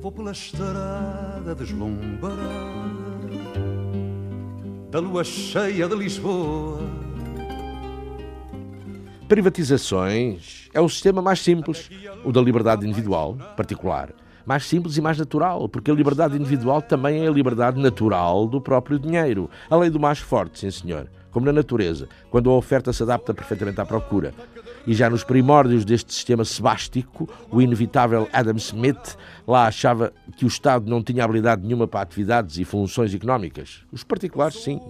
Vou 0.00 0.12
pela 0.12 0.30
estrada 0.30 1.56
deslumbrada 1.56 2.40
da 4.90 5.00
lua 5.00 5.24
cheia 5.24 5.88
de 5.88 5.94
Lisboa. 5.96 6.80
Privatizações 9.28 10.68
é 10.72 10.80
o 10.80 10.88
sistema 10.88 11.20
mais 11.20 11.40
simples, 11.40 11.90
o 12.24 12.32
da 12.32 12.40
liberdade 12.40 12.86
individual, 12.86 13.36
particular. 13.56 14.12
Mais 14.44 14.64
simples 14.66 14.96
e 14.96 15.00
mais 15.00 15.18
natural, 15.18 15.68
porque 15.68 15.90
a 15.90 15.94
liberdade 15.94 16.36
individual 16.36 16.82
também 16.82 17.24
é 17.24 17.28
a 17.28 17.32
liberdade 17.32 17.80
natural 17.80 18.46
do 18.46 18.60
próprio 18.60 18.98
dinheiro. 18.98 19.48
A 19.68 19.76
lei 19.76 19.90
do 19.90 20.00
mais 20.00 20.18
forte, 20.18 20.58
sim 20.58 20.70
senhor. 20.70 21.08
Como 21.30 21.46
na 21.46 21.52
natureza, 21.52 22.08
quando 22.30 22.50
a 22.50 22.54
oferta 22.54 22.92
se 22.92 23.02
adapta 23.02 23.32
perfeitamente 23.32 23.80
à 23.80 23.86
procura. 23.86 24.34
E 24.86 24.94
já 24.94 25.10
nos 25.10 25.22
primórdios 25.22 25.84
deste 25.84 26.12
sistema 26.12 26.44
sebástico, 26.44 27.28
o 27.50 27.60
inevitável 27.60 28.28
Adam 28.32 28.56
Smith 28.56 29.16
lá 29.46 29.66
achava 29.66 30.12
que 30.36 30.44
o 30.44 30.48
Estado 30.48 30.90
não 30.90 31.02
tinha 31.02 31.24
habilidade 31.24 31.62
nenhuma 31.62 31.86
para 31.86 32.00
atividades 32.00 32.58
e 32.58 32.64
funções 32.64 33.14
económicas. 33.14 33.82
Os 33.92 34.02
particulares, 34.02 34.62
sim. 34.62 34.80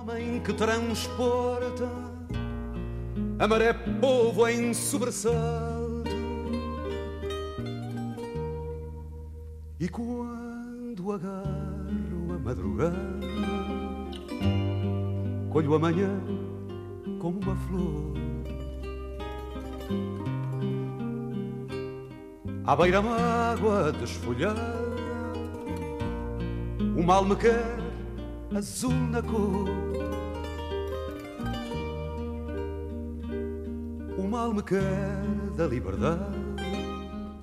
Homem 0.00 0.40
que 0.40 0.52
transporta 0.54 1.88
a 3.38 3.46
maré 3.46 3.72
povo 3.72 4.48
em 4.48 4.72
sobressalto. 4.74 5.79
E 9.80 9.88
quando 9.88 11.10
agarro 11.10 12.34
a 12.34 12.38
madrugada, 12.38 12.98
colho 15.48 15.74
amanhã 15.74 16.20
como 17.18 17.40
uma 17.40 17.56
flor. 17.56 18.12
À 22.66 22.76
beira-mágua 22.76 23.90
desfolhada, 23.92 24.60
o 26.94 27.02
mal 27.02 27.24
me 27.24 27.36
quer 27.36 27.78
azul 28.54 28.92
na 28.92 29.22
cor. 29.22 29.66
O 34.18 34.28
mal 34.28 34.52
me 34.52 34.62
quer 34.62 35.24
da 35.56 35.66
liberdade. 35.66 36.49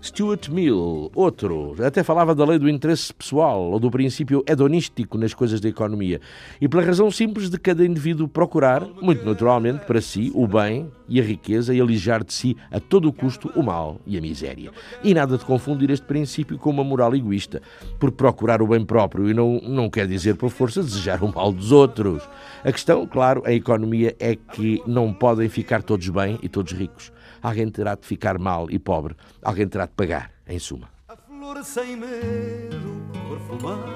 Stuart 0.01 0.49
Mill, 0.49 1.11
outro, 1.15 1.75
até 1.83 2.03
falava 2.03 2.35
da 2.35 2.45
lei 2.45 2.59
do 2.59 2.69
interesse 2.69 3.13
pessoal 3.13 3.71
ou 3.71 3.79
do 3.79 3.89
princípio 3.89 4.43
hedonístico 4.47 5.17
nas 5.17 5.33
coisas 5.33 5.59
da 5.59 5.67
economia. 5.67 6.21
E 6.61 6.67
pela 6.67 6.83
razão 6.83 7.09
simples 7.09 7.49
de 7.49 7.57
cada 7.57 7.85
indivíduo 7.85 8.27
procurar, 8.27 8.85
muito 9.01 9.25
naturalmente, 9.25 9.85
para 9.85 9.99
si, 9.99 10.31
o 10.35 10.47
bem 10.47 10.91
e 11.09 11.19
a 11.19 11.23
riqueza 11.23 11.73
e 11.73 11.81
alijar 11.81 12.23
de 12.23 12.31
si 12.31 12.55
a 12.71 12.79
todo 12.79 13.07
o 13.07 13.13
custo 13.13 13.51
o 13.55 13.63
mal 13.63 13.99
e 14.05 14.17
a 14.17 14.21
miséria. 14.21 14.71
E 15.03 15.13
nada 15.13 15.37
de 15.37 15.45
confundir 15.45 15.89
este 15.89 16.05
princípio 16.05 16.57
com 16.57 16.69
uma 16.69 16.83
moral 16.83 17.15
egoísta, 17.15 17.61
por 17.99 18.11
procurar 18.11 18.61
o 18.61 18.67
bem 18.67 18.85
próprio 18.85 19.29
e 19.29 19.33
não, 19.33 19.59
não 19.63 19.89
quer 19.89 20.07
dizer 20.07 20.35
por 20.35 20.51
força 20.51 20.83
desejar 20.83 21.23
o 21.23 21.33
mal 21.33 21.51
dos 21.51 21.71
outros. 21.71 22.21
A 22.63 22.71
questão, 22.71 23.05
claro, 23.07 23.41
a 23.45 23.51
economia 23.51 24.15
é 24.19 24.35
que 24.35 24.81
não 24.85 25.11
podem 25.11 25.49
ficar 25.49 25.81
todos 25.81 26.07
bem 26.09 26.37
e 26.43 26.47
todos 26.47 26.71
ricos. 26.73 27.11
Alguém 27.47 27.69
terá 27.69 27.95
de 27.95 28.05
ficar 28.05 28.37
mal 28.37 28.69
e 28.69 28.77
pobre, 28.77 29.15
alguém 29.41 29.65
terá 29.69 29.85
de 29.85 29.93
pagar, 29.93 30.33
em 30.45 30.59
suma. 30.59 30.89
A 31.07 31.15
flor 31.15 31.63
sem 31.63 31.95
medo 31.95 33.07
perfumar 33.29 33.87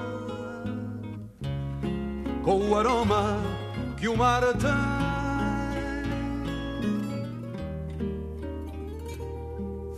com 2.45 2.69
o 2.69 2.77
aroma 2.77 3.41
que 3.99 4.07
o 4.07 4.15
mar 4.15 4.41
tem. 4.53 4.71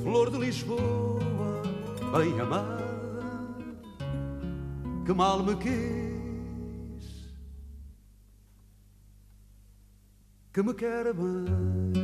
Flor 0.01 0.32
de 0.32 0.39
Lisboa, 0.39 1.62
bem 2.18 2.39
amada, 2.39 2.84
que 5.06 5.14
mal 5.14 5.43
me 5.43 5.56
quis, 5.58 7.30
que 10.51 10.64
me 10.64 10.74
quer 10.74 11.14
bem. 11.14 12.03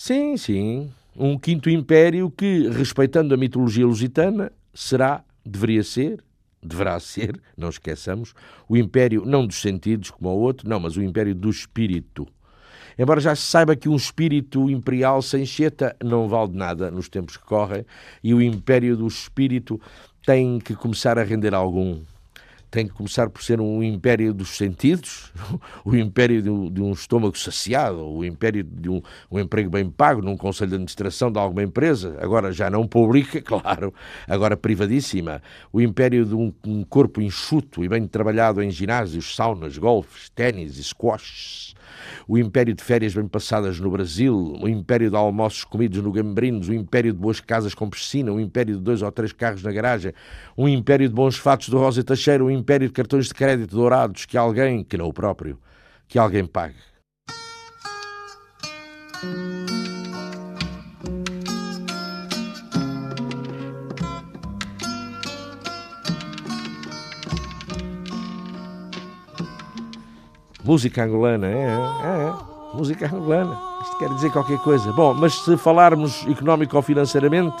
Sim, 0.00 0.36
sim. 0.36 0.92
Um 1.16 1.36
quinto 1.36 1.68
império 1.68 2.30
que, 2.30 2.68
respeitando 2.68 3.34
a 3.34 3.36
mitologia 3.36 3.84
lusitana, 3.84 4.52
será, 4.72 5.24
deveria 5.44 5.82
ser, 5.82 6.22
deverá 6.62 7.00
ser, 7.00 7.40
não 7.58 7.68
esqueçamos, 7.68 8.32
o 8.68 8.76
império 8.76 9.24
não 9.26 9.44
dos 9.44 9.60
sentidos 9.60 10.12
como 10.12 10.28
o 10.28 10.38
outro, 10.38 10.68
não, 10.68 10.78
mas 10.78 10.96
o 10.96 11.02
império 11.02 11.34
do 11.34 11.50
espírito. 11.50 12.28
Embora 12.96 13.20
já 13.20 13.34
se 13.34 13.42
saiba 13.42 13.74
que 13.74 13.88
um 13.88 13.96
espírito 13.96 14.70
imperial 14.70 15.20
sem 15.20 15.44
cheta 15.44 15.96
não 16.00 16.28
vale 16.28 16.52
nada 16.56 16.92
nos 16.92 17.08
tempos 17.08 17.36
que 17.36 17.44
correm, 17.44 17.84
e 18.22 18.32
o 18.32 18.40
império 18.40 18.96
do 18.96 19.06
espírito 19.08 19.80
tem 20.24 20.60
que 20.60 20.76
começar 20.76 21.18
a 21.18 21.24
render 21.24 21.52
algum 21.52 21.98
tem 22.70 22.86
que 22.86 22.92
começar 22.92 23.30
por 23.30 23.42
ser 23.42 23.60
um 23.60 23.82
império 23.82 24.34
dos 24.34 24.50
sentidos, 24.50 25.32
o 25.84 25.96
império 25.96 26.42
de 26.42 26.50
um, 26.50 26.70
de 26.70 26.82
um 26.82 26.92
estômago 26.92 27.36
saciado, 27.38 28.06
o 28.06 28.24
império 28.24 28.62
de 28.62 28.88
um, 28.88 29.00
um, 29.30 29.38
emprego 29.38 29.70
bem 29.70 29.88
pago 29.88 30.20
num 30.20 30.36
conselho 30.36 30.70
de 30.70 30.74
administração 30.74 31.32
de 31.32 31.38
alguma 31.38 31.62
empresa, 31.62 32.18
agora 32.20 32.52
já 32.52 32.68
não 32.68 32.86
pública, 32.86 33.40
claro, 33.42 33.92
agora 34.26 34.56
privadíssima, 34.56 35.42
o 35.72 35.80
império 35.80 36.24
de 36.24 36.34
um, 36.34 36.52
um 36.66 36.84
corpo 36.84 37.20
enxuto 37.20 37.82
e 37.82 37.88
bem 37.88 38.06
trabalhado 38.06 38.62
em 38.62 38.70
ginásios, 38.70 39.34
saunas, 39.34 39.78
golfes, 39.78 40.28
ténis 40.30 40.78
e 40.78 40.84
squashes, 40.84 41.74
o 42.26 42.38
império 42.38 42.74
de 42.74 42.82
férias 42.82 43.14
bem 43.14 43.26
passadas 43.26 43.78
no 43.80 43.90
Brasil, 43.90 44.36
o 44.60 44.68
império 44.68 45.10
de 45.10 45.16
almoços 45.16 45.64
comidos 45.64 46.02
no 46.02 46.12
Gambrinos, 46.12 46.68
o 46.68 46.74
império 46.74 47.12
de 47.12 47.18
boas 47.18 47.40
casas 47.40 47.74
com 47.74 47.88
piscina, 47.88 48.32
o 48.32 48.40
império 48.40 48.76
de 48.76 48.82
dois 48.82 49.02
ou 49.02 49.12
três 49.12 49.32
carros 49.32 49.62
na 49.62 49.72
garagem, 49.72 50.12
um 50.56 50.68
império 50.68 51.08
de 51.08 51.14
bons 51.14 51.36
fatos 51.36 51.68
do 51.68 51.78
Rosa 51.78 52.02
Teixeira, 52.02 52.44
um 52.44 52.50
império 52.50 52.88
de 52.88 52.92
cartões 52.92 53.26
de 53.26 53.34
crédito 53.34 53.74
dourados 53.74 54.26
que 54.26 54.36
alguém, 54.36 54.84
que 54.84 54.96
não 54.96 55.06
o 55.06 55.12
próprio, 55.12 55.58
que 56.06 56.18
alguém 56.18 56.46
pague. 56.46 56.76
Música 70.68 71.02
angolana, 71.02 71.46
é, 71.46 71.50
é, 71.50 71.64
é, 71.64 72.76
música 72.76 73.06
angolana. 73.06 73.58
Isto 73.80 73.96
quer 73.96 74.10
dizer 74.10 74.30
qualquer 74.30 74.58
coisa. 74.58 74.92
Bom, 74.92 75.14
mas 75.14 75.32
se 75.32 75.56
falarmos 75.56 76.26
económico 76.28 76.76
ou 76.76 76.82
financeiramente, 76.82 77.56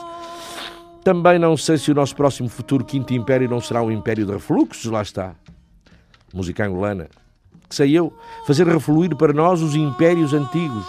também 1.02 1.38
não 1.38 1.56
sei 1.56 1.78
se 1.78 1.90
o 1.90 1.94
nosso 1.94 2.14
próximo 2.14 2.50
futuro 2.50 2.84
quinto 2.84 3.14
império 3.14 3.48
não 3.48 3.62
será 3.62 3.80
um 3.80 3.90
império 3.90 4.26
de 4.26 4.32
refluxos, 4.32 4.92
lá 4.92 5.00
está. 5.00 5.34
Música 6.34 6.66
angolana. 6.66 7.08
Que 7.66 7.76
sei 7.76 7.98
eu, 7.98 8.12
fazer 8.46 8.66
refluir 8.66 9.16
para 9.16 9.32
nós 9.32 9.62
os 9.62 9.74
impérios 9.74 10.34
antigos. 10.34 10.84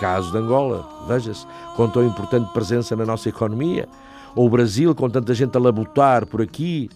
Caso 0.00 0.32
de 0.32 0.38
Angola, 0.38 0.84
veja-se, 1.06 1.46
com 1.76 1.88
tão 1.88 2.04
importante 2.04 2.52
presença 2.52 2.96
na 2.96 3.06
nossa 3.06 3.28
economia. 3.28 3.88
Ou 4.34 4.48
o 4.48 4.50
Brasil, 4.50 4.92
com 4.92 5.08
tanta 5.08 5.32
gente 5.34 5.56
a 5.56 5.60
labutar 5.60 6.26
por 6.26 6.42
aqui, 6.42 6.90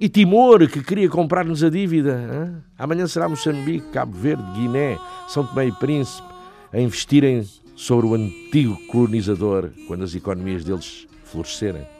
e 0.00 0.08
Timor, 0.08 0.66
que 0.66 0.82
queria 0.82 1.10
comprar-nos 1.10 1.62
a 1.62 1.68
dívida. 1.68 2.18
Hein? 2.18 2.56
Amanhã 2.78 3.06
será 3.06 3.28
Moçambique, 3.28 3.90
Cabo 3.92 4.16
Verde, 4.16 4.42
Guiné, 4.54 4.98
São 5.28 5.46
Tomé 5.46 5.66
e 5.66 5.72
Príncipe 5.72 6.26
a 6.72 6.80
investirem 6.80 7.46
sobre 7.76 8.06
o 8.06 8.14
antigo 8.14 8.78
colonizador 8.86 9.70
quando 9.86 10.04
as 10.04 10.14
economias 10.14 10.64
deles 10.64 11.06
florescerem. 11.24 11.99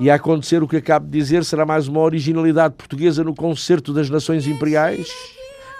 E 0.00 0.08
a 0.08 0.14
acontecer 0.14 0.62
o 0.62 0.68
que 0.68 0.76
acabo 0.76 1.06
de 1.06 1.18
dizer 1.18 1.44
será 1.44 1.66
mais 1.66 1.88
uma 1.88 2.00
originalidade 2.00 2.74
portuguesa 2.74 3.24
no 3.24 3.34
concerto 3.34 3.92
das 3.92 4.08
nações 4.08 4.46
imperiais, 4.46 5.08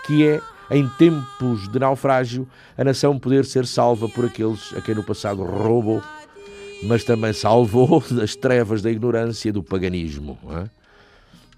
que 0.05 0.27
é, 0.27 0.41
em 0.73 0.89
tempos 0.99 1.69
de 1.71 1.79
naufrágio, 1.79 2.49
a 2.77 2.83
nação 2.83 3.16
poder 3.16 3.45
ser 3.45 3.64
salva 3.64 4.09
por 4.09 4.25
aqueles 4.25 4.75
a 4.77 4.81
quem 4.81 4.97
no 4.97 5.05
passado 5.05 5.45
roubou, 5.45 6.03
mas 6.83 7.05
também 7.05 7.33
salvou 7.33 8.03
das 8.11 8.35
trevas 8.35 8.83
da 8.83 8.91
ignorância 8.91 9.51
e 9.51 9.53
do 9.53 9.62
paganismo. 9.62 10.37
É? 10.51 10.69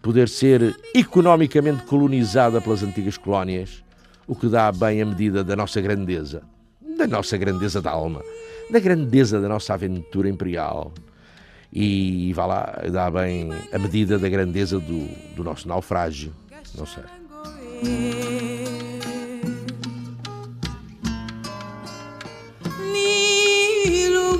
Poder 0.03 0.29
ser 0.29 0.77
economicamente 0.95 1.85
colonizada 1.85 2.61
pelas 2.61 2.83
antigas 2.83 3.17
colónias, 3.17 3.83
o 4.27 4.35
que 4.35 4.49
dá 4.49 4.71
bem 4.71 5.01
a 5.01 5.07
medida 5.07 5.43
da 5.43 5.57
nossa 5.57 5.81
grandeza, 5.81 6.43
da 6.99 7.07
nossa 7.07 7.39
grandeza 7.39 7.81
da 7.81 7.91
alma, 7.91 8.23
da 8.71 8.79
grandeza 8.79 9.41
da 9.41 9.49
nossa 9.49 9.73
aventura 9.73 10.29
imperial 10.29 10.93
e 11.73 12.33
vá 12.33 12.47
lá, 12.47 12.83
dá 12.91 13.11
bem 13.11 13.51
a 13.73 13.79
medida 13.79 14.19
da 14.19 14.29
grandeza 14.29 14.79
do, 14.81 15.07
do 15.37 15.45
nosso 15.45 15.69
naufrágio. 15.69 16.33
Não 16.77 16.87
sei. 16.87 17.05
Nilo 22.93 24.39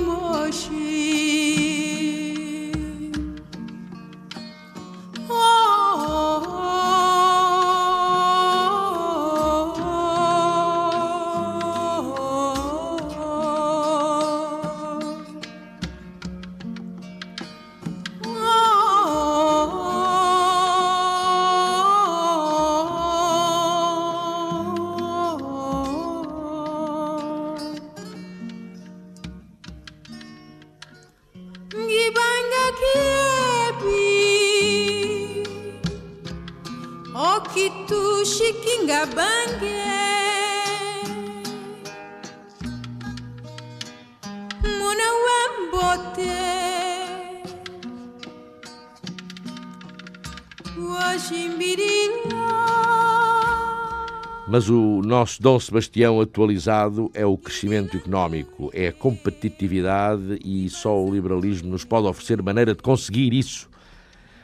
Mas 54.51 54.67
o 54.67 55.01
nosso 55.01 55.41
Dom 55.41 55.57
Sebastião 55.57 56.19
atualizado 56.19 57.09
é 57.13 57.25
o 57.25 57.37
crescimento 57.37 57.95
económico, 57.95 58.69
é 58.73 58.87
a 58.87 58.93
competitividade 58.93 60.39
e 60.43 60.69
só 60.69 61.01
o 61.01 61.09
liberalismo 61.09 61.69
nos 61.69 61.85
pode 61.85 62.07
oferecer 62.07 62.41
maneira 62.41 62.75
de 62.75 62.81
conseguir 62.81 63.33
isso. 63.33 63.69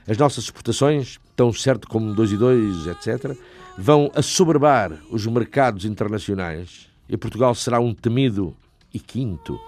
As 0.08 0.18
nossas 0.18 0.46
exportações, 0.46 1.20
tão 1.36 1.52
certo 1.52 1.90
como 1.90 2.14
2 2.14 2.32
e 2.32 2.38
2, 2.38 2.88
etc., 2.88 3.38
vão 3.78 4.10
assoberbar 4.16 4.94
os 5.12 5.26
mercados 5.26 5.84
internacionais 5.84 6.88
e 7.10 7.18
Portugal 7.18 7.54
será 7.54 7.80
um 7.82 7.94
temido 7.94 8.56
e 8.94 9.02
quinto 9.02 9.60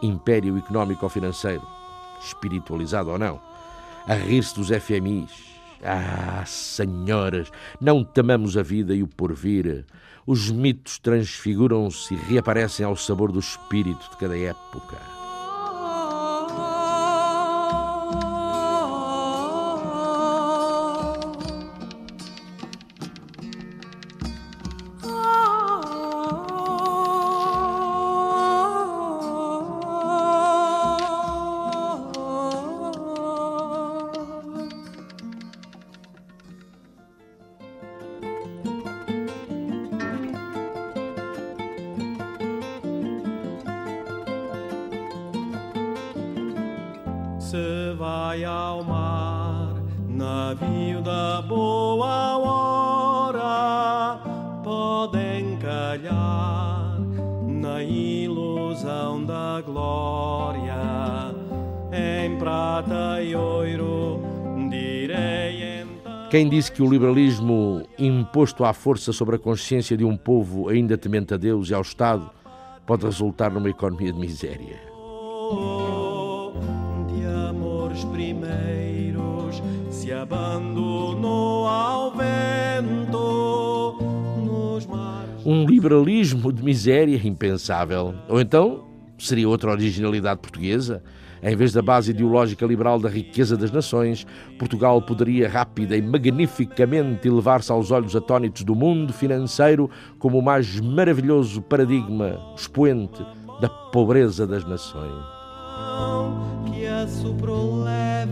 império 0.00 0.56
económico-financeiro, 0.56 1.66
espiritualizado 2.22 3.10
ou 3.10 3.18
não, 3.18 3.40
a 4.06 4.14
rir-se 4.14 4.54
dos 4.54 4.68
FMIs. 4.68 5.47
Ah, 5.82 6.44
senhoras, 6.46 7.50
não 7.80 8.02
temamos 8.02 8.56
a 8.56 8.62
vida 8.62 8.94
e 8.94 9.02
o 9.02 9.06
porvir. 9.06 9.84
Os 10.26 10.50
mitos 10.50 10.98
transfiguram-se 10.98 12.14
e 12.14 12.16
reaparecem 12.16 12.84
ao 12.84 12.96
sabor 12.96 13.32
do 13.32 13.38
espírito 13.38 14.10
de 14.10 14.16
cada 14.16 14.36
época. 14.36 15.17
Quem 66.30 66.46
disse 66.46 66.70
que 66.70 66.82
o 66.82 66.90
liberalismo 66.90 67.82
imposto 67.98 68.62
à 68.62 68.74
força 68.74 69.14
sobre 69.14 69.36
a 69.36 69.38
consciência 69.38 69.96
de 69.96 70.04
um 70.04 70.14
povo 70.14 70.68
ainda 70.68 70.98
temente 70.98 71.32
a 71.32 71.38
Deus 71.38 71.70
e 71.70 71.74
ao 71.74 71.80
Estado 71.80 72.30
pode 72.86 73.06
resultar 73.06 73.50
numa 73.50 73.70
economia 73.70 74.12
de 74.12 74.18
miséria? 74.18 74.76
de 77.08 77.24
amores 77.24 78.04
primeiros 78.04 79.62
se 79.88 80.12
abandonou 80.12 81.66
ao 81.66 82.14
vento 82.14 83.98
nos 84.44 84.84
mares. 84.84 85.46
Um 85.46 85.64
liberalismo 85.64 86.52
de 86.52 86.62
miséria 86.62 87.18
impensável. 87.26 88.14
Ou 88.28 88.38
então 88.38 88.84
seria 89.18 89.48
outra 89.48 89.70
originalidade 89.70 90.40
portuguesa? 90.40 91.02
Em 91.42 91.54
vez 91.54 91.72
da 91.72 91.82
base 91.82 92.10
ideológica 92.10 92.66
liberal 92.66 92.98
da 92.98 93.08
riqueza 93.08 93.56
das 93.56 93.70
nações, 93.70 94.26
Portugal 94.58 95.00
poderia 95.00 95.48
rápida 95.48 95.96
e 95.96 96.02
magnificamente 96.02 97.28
elevar-se 97.28 97.70
aos 97.70 97.90
olhos 97.90 98.16
atónitos 98.16 98.64
do 98.64 98.74
mundo 98.74 99.12
financeiro 99.12 99.90
como 100.18 100.38
o 100.38 100.42
mais 100.42 100.80
maravilhoso 100.80 101.62
paradigma 101.62 102.38
expoente 102.56 103.24
da 103.60 103.68
pobreza 103.68 104.46
das 104.46 104.64
nações. 104.64 105.24
que 106.66 106.86
assoprou 106.86 107.82
leve 107.82 108.28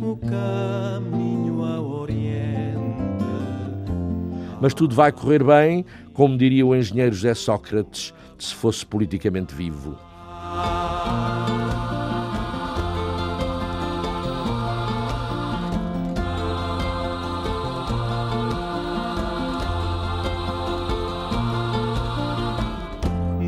o 0.00 0.16
caminho 0.16 1.60
Oriente. 1.80 2.82
Mas 4.60 4.74
tudo 4.74 4.94
vai 4.94 5.10
correr 5.10 5.42
bem, 5.42 5.84
como 6.12 6.36
diria 6.36 6.66
o 6.66 6.74
engenheiro 6.74 7.14
José 7.14 7.34
Sócrates, 7.34 8.12
se 8.38 8.54
fosse 8.54 8.84
politicamente 8.84 9.54
vivo. 9.54 9.96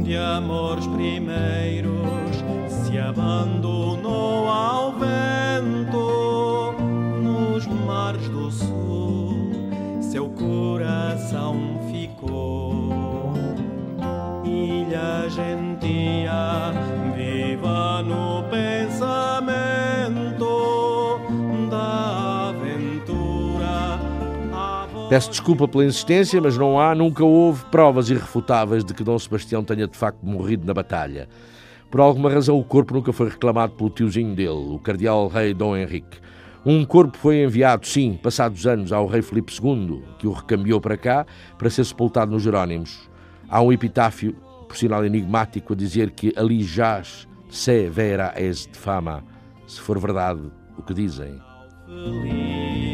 De 0.05 0.17
amores 0.19 0.87
primeiros 0.87 1.91
se 2.69 2.99
abandonou 2.99 4.47
ao 4.47 4.93
vento 4.93 6.75
nos 7.23 7.67
mares 7.67 8.29
do 8.29 8.51
sul 8.51 9.35
seu 10.03 10.29
coração 10.29 11.81
ficou 11.91 13.33
ilha 14.45 15.27
gentia 15.31 16.71
viva 17.17 18.03
no 18.03 18.43
pensamento 18.51 18.84
Peço 25.15 25.31
desculpa 25.31 25.69
pela 25.69 25.85
insistência, 25.85 26.41
mas 26.41 26.59
não 26.59 26.77
há, 26.77 26.93
nunca 26.93 27.23
houve 27.23 27.65
provas 27.67 28.11
irrefutáveis 28.11 28.85
de 28.85 28.93
que 28.93 29.05
Dom 29.05 29.17
Sebastião 29.17 29.63
tenha 29.63 29.87
de 29.87 29.97
facto 29.97 30.19
morrido 30.27 30.67
na 30.67 30.75
batalha. 30.75 31.29
Por 31.89 32.01
alguma 32.01 32.29
razão, 32.29 32.59
o 32.59 32.65
corpo 32.65 32.95
nunca 32.95 33.13
foi 33.13 33.29
reclamado 33.29 33.75
pelo 33.75 33.91
tiozinho 33.91 34.35
dele, 34.35 34.75
o 34.75 34.79
cardeal 34.81 35.29
rei 35.29 35.55
Dom 35.55 35.77
Henrique. 35.77 36.19
Um 36.67 36.85
corpo 36.85 37.17
foi 37.17 37.45
enviado, 37.45 37.87
sim, 37.87 38.19
passados 38.21 38.67
anos, 38.67 38.91
ao 38.91 39.07
rei 39.07 39.23
Filipe 39.23 39.53
II, 39.53 40.03
que 40.19 40.27
o 40.27 40.33
recambiou 40.33 40.81
para 40.81 40.97
cá 40.97 41.25
para 41.57 41.71
ser 41.71 41.85
sepultado 41.85 42.33
nos 42.33 42.43
Jerónimos. 42.43 43.09
Há 43.49 43.63
um 43.63 43.73
epitáfio, 43.73 44.33
por 44.67 44.77
sinal 44.77 45.05
enigmático, 45.05 45.75
a 45.75 45.77
dizer 45.77 46.11
que 46.11 46.33
ali 46.35 46.61
jaz 46.65 47.29
se 47.49 47.89
vera 47.89 48.35
es 48.37 48.67
de 48.67 48.77
fama, 48.77 49.23
se 49.65 49.81
for 49.81 49.97
verdade 50.01 50.41
o 50.77 50.83
que 50.83 50.93
dizem. 50.93 51.41
feliz 51.87 52.94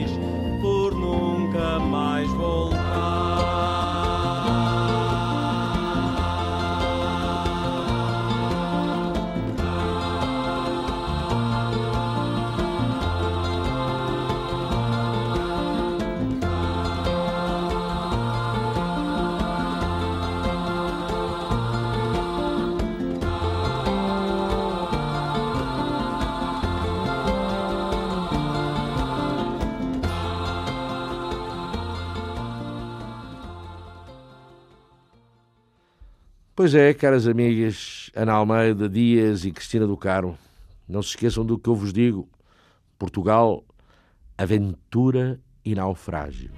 Pois 36.61 36.75
é, 36.75 36.93
caras 36.93 37.27
amigas, 37.27 38.11
Ana 38.15 38.35
Almeida, 38.35 38.87
Dias 38.87 39.47
e 39.47 39.51
Cristina 39.51 39.87
do 39.87 39.97
Caro, 39.97 40.37
não 40.87 41.01
se 41.01 41.09
esqueçam 41.09 41.43
do 41.43 41.59
que 41.59 41.71
eu 41.71 41.75
vos 41.75 41.91
digo. 41.91 42.29
Portugal, 42.99 43.65
aventura 44.37 45.41
e 45.65 45.75
naufrágio. 45.75 46.51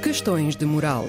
Questões 0.00 0.54
de 0.54 0.64
moral. 0.64 1.08